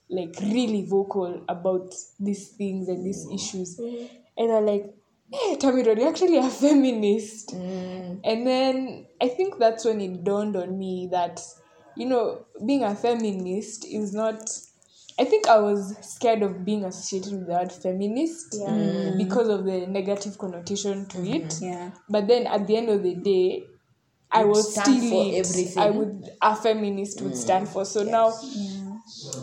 like 0.08 0.34
really 0.40 0.86
vocal 0.86 1.44
about 1.48 1.94
these 2.18 2.48
things 2.48 2.88
and 2.88 3.04
these 3.04 3.26
mm. 3.26 3.34
issues, 3.34 3.78
mm. 3.78 4.08
and 4.38 4.50
they're 4.50 4.60
like, 4.62 4.94
"Hey, 5.30 5.56
Tamiron, 5.56 5.98
you're 5.98 6.08
actually 6.08 6.38
a 6.38 6.48
feminist." 6.62 7.54
Mm. 7.54 8.20
And 8.24 8.46
then 8.46 9.06
I 9.20 9.28
think 9.28 9.58
that's 9.58 9.84
when 9.84 10.00
it 10.00 10.24
dawned 10.24 10.56
on 10.56 10.78
me 10.78 11.08
that, 11.12 11.42
you 11.96 12.06
know, 12.06 12.46
being 12.64 12.82
a 12.82 12.94
feminist 12.94 13.84
is 13.84 14.14
not. 14.14 14.48
I 15.18 15.24
think 15.24 15.46
I 15.46 15.58
was 15.58 15.96
scared 16.00 16.42
of 16.42 16.64
being 16.64 16.84
associated 16.84 17.32
with 17.32 17.46
the 17.46 17.52
word 17.52 17.72
feminist 17.72 18.56
Yeah. 18.58 18.68
Mm. 18.68 19.18
because 19.18 19.48
of 19.48 19.64
the 19.64 19.86
negative 19.86 20.38
connotation 20.38 21.06
to 21.06 21.18
mm-hmm. 21.18 21.34
it. 21.34 21.54
Yeah. 21.60 21.90
But 22.08 22.26
then 22.26 22.46
at 22.46 22.66
the 22.66 22.76
end 22.76 22.88
of 22.88 23.02
the 23.02 23.14
day, 23.14 23.64
I 24.32 24.40
You'd 24.40 24.48
was 24.48 24.72
still 24.72 24.84
for 24.84 25.24
it. 25.26 25.46
everything. 25.46 25.82
I 25.82 25.90
would 25.90 26.28
a 26.42 26.56
feminist 26.56 27.20
would 27.20 27.34
mm. 27.34 27.36
stand 27.36 27.68
for. 27.68 27.84
So 27.84 28.02
now 28.02 28.32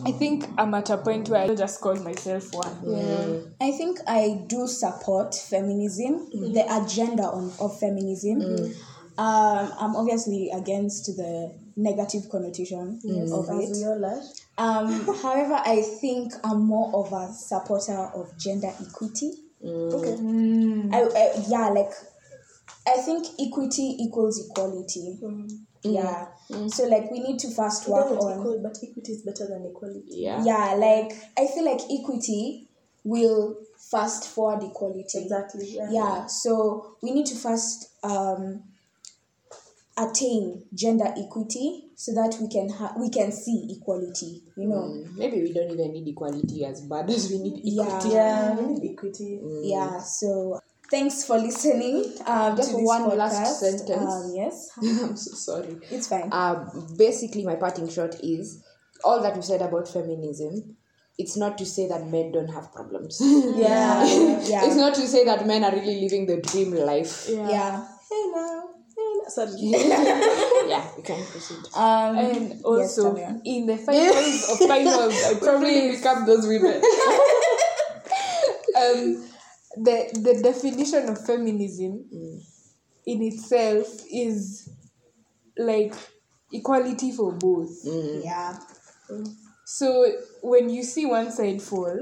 I 0.06 0.12
think 0.12 0.46
I'm 0.58 0.74
at 0.74 0.90
a 0.90 0.98
point 0.98 1.30
where 1.30 1.44
I 1.44 1.56
just 1.56 1.80
call 1.80 1.96
myself 1.96 2.54
one. 2.54 3.54
I 3.62 3.72
think 3.72 4.00
I 4.08 4.44
do 4.48 4.68
support 4.68 5.34
feminism, 5.36 6.28
mm-hmm. 6.28 6.54
the 6.54 6.84
agenda 6.84 7.24
on, 7.24 7.54
of 7.60 7.80
feminism. 7.80 8.42
Mm. 8.42 8.76
Um, 9.18 9.72
I'm 9.80 9.96
obviously 9.96 10.50
against 10.50 11.06
the 11.06 11.54
negative 11.76 12.30
connotation 12.30 13.00
of 13.32 13.50
As 13.50 13.70
it. 13.70 13.78
we 13.78 13.86
all 13.86 14.06
are. 14.06 14.22
Um, 14.58 15.16
however, 15.22 15.62
I 15.66 15.82
think 15.82 16.34
I'm 16.44 16.64
more 16.64 16.92
of 16.94 17.12
a 17.14 17.32
supporter 17.34 17.98
of 18.16 18.38
gender 18.38 18.72
equity. 18.80 19.32
Mm. 19.64 19.94
Okay. 19.94 20.22
Mm. 20.22 20.94
I, 20.94 21.02
I, 21.02 21.46
yeah, 21.48 21.70
like 21.70 21.92
I 22.88 23.02
think 23.02 23.28
equity 23.40 23.98
equals 24.00 24.50
equality. 24.50 25.20
Mm. 25.22 25.50
Yeah. 25.84 26.28
So 26.68 26.86
like 26.86 27.10
we 27.12 27.20
need 27.20 27.40
to 27.40 27.52
first 27.52 27.88
work 27.88 28.12
on 28.12 28.40
equal, 28.40 28.60
but 28.62 28.78
equity 28.84 29.14
is 29.14 29.22
better 29.24 29.48
than 29.48 29.66
equality. 29.66 30.04
Yeah. 30.10 30.44
yeah, 30.44 30.74
like 30.74 31.14
I 31.38 31.48
feel 31.48 31.66
like 31.66 31.82
equity 31.90 32.68
will 33.04 33.58
fast 33.90 34.30
forward 34.30 34.64
equality. 34.64 35.20
Exactly. 35.20 35.76
Yeah. 35.76 35.90
Yeah, 35.92 36.26
so 36.28 36.98
we 37.02 37.12
need 37.12 37.26
to 37.28 37.36
first 37.36 37.90
um, 38.04 38.64
attain 39.98 40.64
gender 40.74 41.14
equity 41.18 41.90
so 41.96 42.14
that 42.14 42.36
we 42.42 42.48
can 42.48 42.70
ha- 42.70 42.94
we 42.98 43.10
can 43.10 43.32
see 43.32 43.76
equality. 43.78 44.42
You 44.56 44.68
know, 44.68 45.04
Maybe 45.16 45.42
we 45.42 45.54
don't 45.54 45.70
even 45.72 45.92
need 45.94 46.08
equality 46.08 46.66
as 46.66 46.82
bad 46.82 47.10
as 47.10 47.30
we 47.30 47.40
need 47.40 47.54
equity. 47.60 48.10
yeah, 48.10 48.12
Yeah, 48.14 48.56
we 48.56 48.74
need 48.74 48.92
equity. 48.94 49.40
yeah. 49.64 50.00
So 50.00 50.60
thanks 50.90 51.24
for 51.26 51.38
listening. 51.38 52.06
Um, 52.26 52.56
Just 52.56 52.72
to 52.72 52.78
this 52.78 52.86
one 52.86 53.04
podcast. 53.04 53.18
last 53.18 53.60
sentence. 53.60 54.12
Um, 54.14 54.32
yes, 54.36 54.70
I'm 54.78 55.16
so 55.18 55.32
sorry. 55.36 55.78
it's 55.92 56.08
fine. 56.08 56.30
Um, 56.32 56.88
basically, 56.98 57.44
my 57.46 57.56
parting 57.56 57.90
shot 57.90 58.16
is 58.24 58.64
all 59.04 59.22
that 59.22 59.36
we 59.36 59.42
said 59.42 59.62
about 59.62 59.88
feminism. 59.88 60.78
It's 61.18 61.36
not 61.38 61.58
to 61.60 61.66
say 61.66 61.88
that 61.90 62.08
men 62.08 62.32
don't 62.32 62.48
have 62.48 62.74
problems. 62.74 63.20
yeah, 63.22 64.04
yeah, 64.44 64.66
It's 64.66 64.76
not 64.78 64.96
to 64.96 65.06
say 65.08 65.26
that 65.26 65.46
men 65.46 65.64
are 65.64 65.72
really 65.72 66.02
living 66.02 66.26
the 66.26 66.38
dream 66.42 66.72
life. 66.72 67.28
yeah. 67.30 67.86
Hey 68.10 68.24
now. 68.34 68.70
Hey 69.36 69.90
now. 69.90 70.04
Sorry. 70.04 70.70
yeah, 70.70 70.88
we 70.98 71.04
can 71.04 71.26
proceed. 71.26 71.58
Um, 71.76 72.18
And 72.18 72.62
also 72.66 73.14
Tamia. 73.16 73.42
in 73.46 73.66
the 73.66 73.78
finals 73.78 74.50
of 74.50 74.58
finals, 74.60 75.24
I 75.26 75.34
probably 75.40 75.92
become 75.92 76.26
those 76.26 76.46
women. 76.54 76.82
um, 78.76 79.24
the 79.78 79.98
the 80.22 80.40
definition 80.44 81.10
of 81.10 81.26
feminism 81.26 82.06
in 83.06 83.22
itself 83.24 83.88
is 84.12 84.70
like 85.58 85.94
equality 86.52 87.12
for 87.12 87.32
both. 87.32 87.72
yeah, 87.86 88.58
So 89.66 90.06
when 90.44 90.70
you 90.70 90.84
see 90.84 91.06
one 91.06 91.32
side 91.32 91.62
fall, 91.62 91.98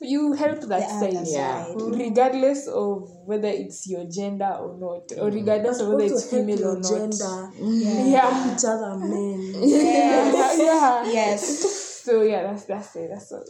you 0.00 0.32
help 0.32 0.60
that 0.60 0.80
the 0.80 1.00
side. 1.00 1.16
other 1.16 1.24
Yeah. 1.26 1.64
side. 1.64 1.74
Regardless 1.76 2.68
of 2.68 3.10
whether 3.24 3.48
it's 3.48 3.88
your 3.88 4.04
gender 4.04 4.56
or 4.60 4.76
not, 4.78 5.12
or 5.18 5.28
mm-hmm. 5.28 5.36
regardless 5.36 5.80
of 5.80 5.88
whether 5.88 6.04
it's 6.04 6.30
female 6.30 6.68
or 6.68 6.76
not. 6.76 6.84
gender. 6.84 7.52
Mm-hmm. 7.58 8.08
Yeah. 8.10 8.54
Each 8.54 8.64
other 8.64 8.96
men. 8.96 9.54
yeah. 9.62 10.56
yeah. 10.56 11.04
Yes. 11.10 12.02
So 12.04 12.22
yeah, 12.22 12.42
that's 12.44 12.64
that's 12.64 12.96
it. 12.96 13.10
That's 13.12 13.32
all. 13.32 13.44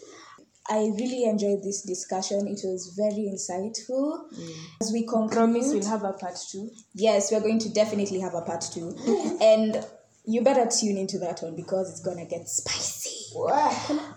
I 0.71 0.81
really 0.99 1.25
enjoyed 1.25 1.63
this 1.63 1.83
discussion. 1.83 2.47
It 2.47 2.61
was 2.63 2.95
very 2.95 3.33
insightful. 3.33 4.29
Mm. 4.31 4.51
As 4.83 4.93
we 4.93 5.07
conclude, 5.07 5.33
Promise 5.33 5.69
we'll 5.73 5.87
have 5.87 6.05
a 6.05 6.13
part 6.13 6.37
two. 6.51 6.69
yes, 6.95 7.33
we're 7.33 7.41
going 7.41 7.59
to 7.61 7.71
definitely 7.73 8.21
have 8.21 8.35
a 8.35 8.43
part 8.43 8.63
two, 8.71 8.95
and 9.41 9.83
you 10.29 10.43
better 10.43 10.67
tune 10.71 10.97
into 10.99 11.19
that 11.19 11.41
one 11.43 11.57
because 11.57 11.91
it's 11.91 12.01
gonna 12.01 12.27
get 12.27 12.49
spicy. 12.49 13.15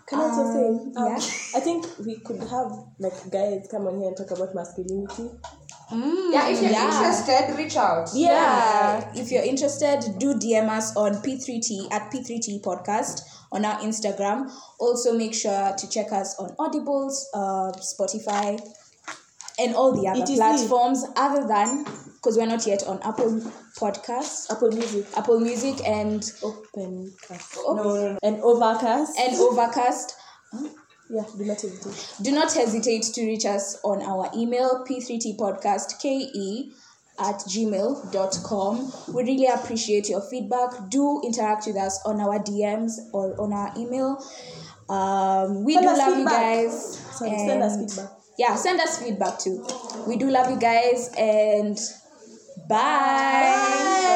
Can 0.08 0.20
I 0.20 0.24
also 0.24 0.44
say? 0.54 0.68
Um, 1.00 1.08
yeah. 1.08 1.16
I 1.56 1.60
think 1.60 1.86
we 2.06 2.20
could 2.20 2.40
have 2.40 2.72
like 3.00 3.14
guys 3.32 3.68
come 3.72 3.88
on 3.88 3.98
here 4.00 4.08
and 4.10 4.18
talk 4.18 4.32
about 4.32 4.54
masculinity. 4.56 5.30
yeah, 5.92 6.48
if 6.50 6.62
you're 6.62 6.72
Yeah. 6.72 6.86
interested, 6.88 7.58
reach 7.58 7.76
out. 7.78 8.10
Yeah. 8.14 9.12
If 9.16 9.32
you're 9.32 9.44
interested, 9.44 10.18
do 10.18 10.34
DM 10.36 10.70
us 10.70 10.96
on 10.96 11.16
P3T 11.22 11.92
at 11.92 12.12
P3T 12.12 12.62
Podcast 12.62 13.22
on 13.52 13.66
our 13.66 13.80
Instagram. 13.80 14.50
Also, 14.80 15.14
make 15.18 15.34
sure 15.34 15.74
to 15.78 15.90
check 15.90 16.12
us 16.14 16.36
on 16.40 16.50
Audibles, 16.58 17.26
uh, 17.34 17.72
Spotify, 17.80 18.60
and 19.60 19.76
all 19.76 19.92
the 19.92 20.08
other 20.08 20.22
ETC. 20.22 20.38
platforms 20.38 21.04
other 21.18 21.46
than 21.48 21.84
because 22.16 22.38
we're 22.38 22.46
not 22.48 22.66
yet 22.66 22.84
on 22.88 23.00
Apple 23.04 23.42
Podcasts, 23.80 24.52
Apple 24.52 24.72
Music. 24.72 25.06
Apple 25.16 25.40
Music, 25.40 25.88
and 25.88 26.32
Open 26.44 27.14
cast. 27.28 27.58
Oh. 27.58 27.74
No, 27.76 27.84
no, 27.84 28.12
no. 28.14 28.20
And 28.24 28.42
Overcast. 28.42 29.18
and 29.18 29.36
Overcast. 29.38 30.16
yeah, 31.10 31.24
do 31.38 31.46
not 31.46 31.62
hesitate. 31.62 32.16
Do 32.22 32.32
not 32.32 32.54
hesitate 32.54 33.04
to 33.14 33.26
reach 33.26 33.46
us 33.46 33.80
on 33.84 34.02
our 34.02 34.30
email 34.36 34.86
p3tpodcastke 34.88 36.72
at 37.20 37.36
gmail.com. 37.42 38.94
We 39.14 39.24
really 39.24 39.46
appreciate 39.46 40.10
your 40.10 40.22
feedback. 40.22 40.90
Do 40.90 41.22
interact 41.24 41.68
with 41.68 41.78
us 41.78 42.02
on 42.06 42.20
our 42.20 42.40
DMs 42.40 42.94
or 43.14 43.40
on 43.40 43.54
our 43.54 43.72
email. 43.78 44.24
Um, 44.90 45.64
we 45.64 45.74
Send 45.74 45.86
do 45.86 45.98
love 45.98 46.18
you 46.18 46.26
guys. 46.26 46.98
Sorry, 47.18 47.38
send 47.38 47.64
us 47.64 47.78
feedback. 47.78 48.12
Yeah, 48.38 48.56
send 48.56 48.80
us 48.82 49.02
feedback 49.02 49.40
too. 49.40 49.66
We 50.08 50.18
do 50.18 50.30
love 50.30 50.50
you 50.50 50.58
guys 50.60 51.12
and 51.18 51.78
bye. 52.72 54.02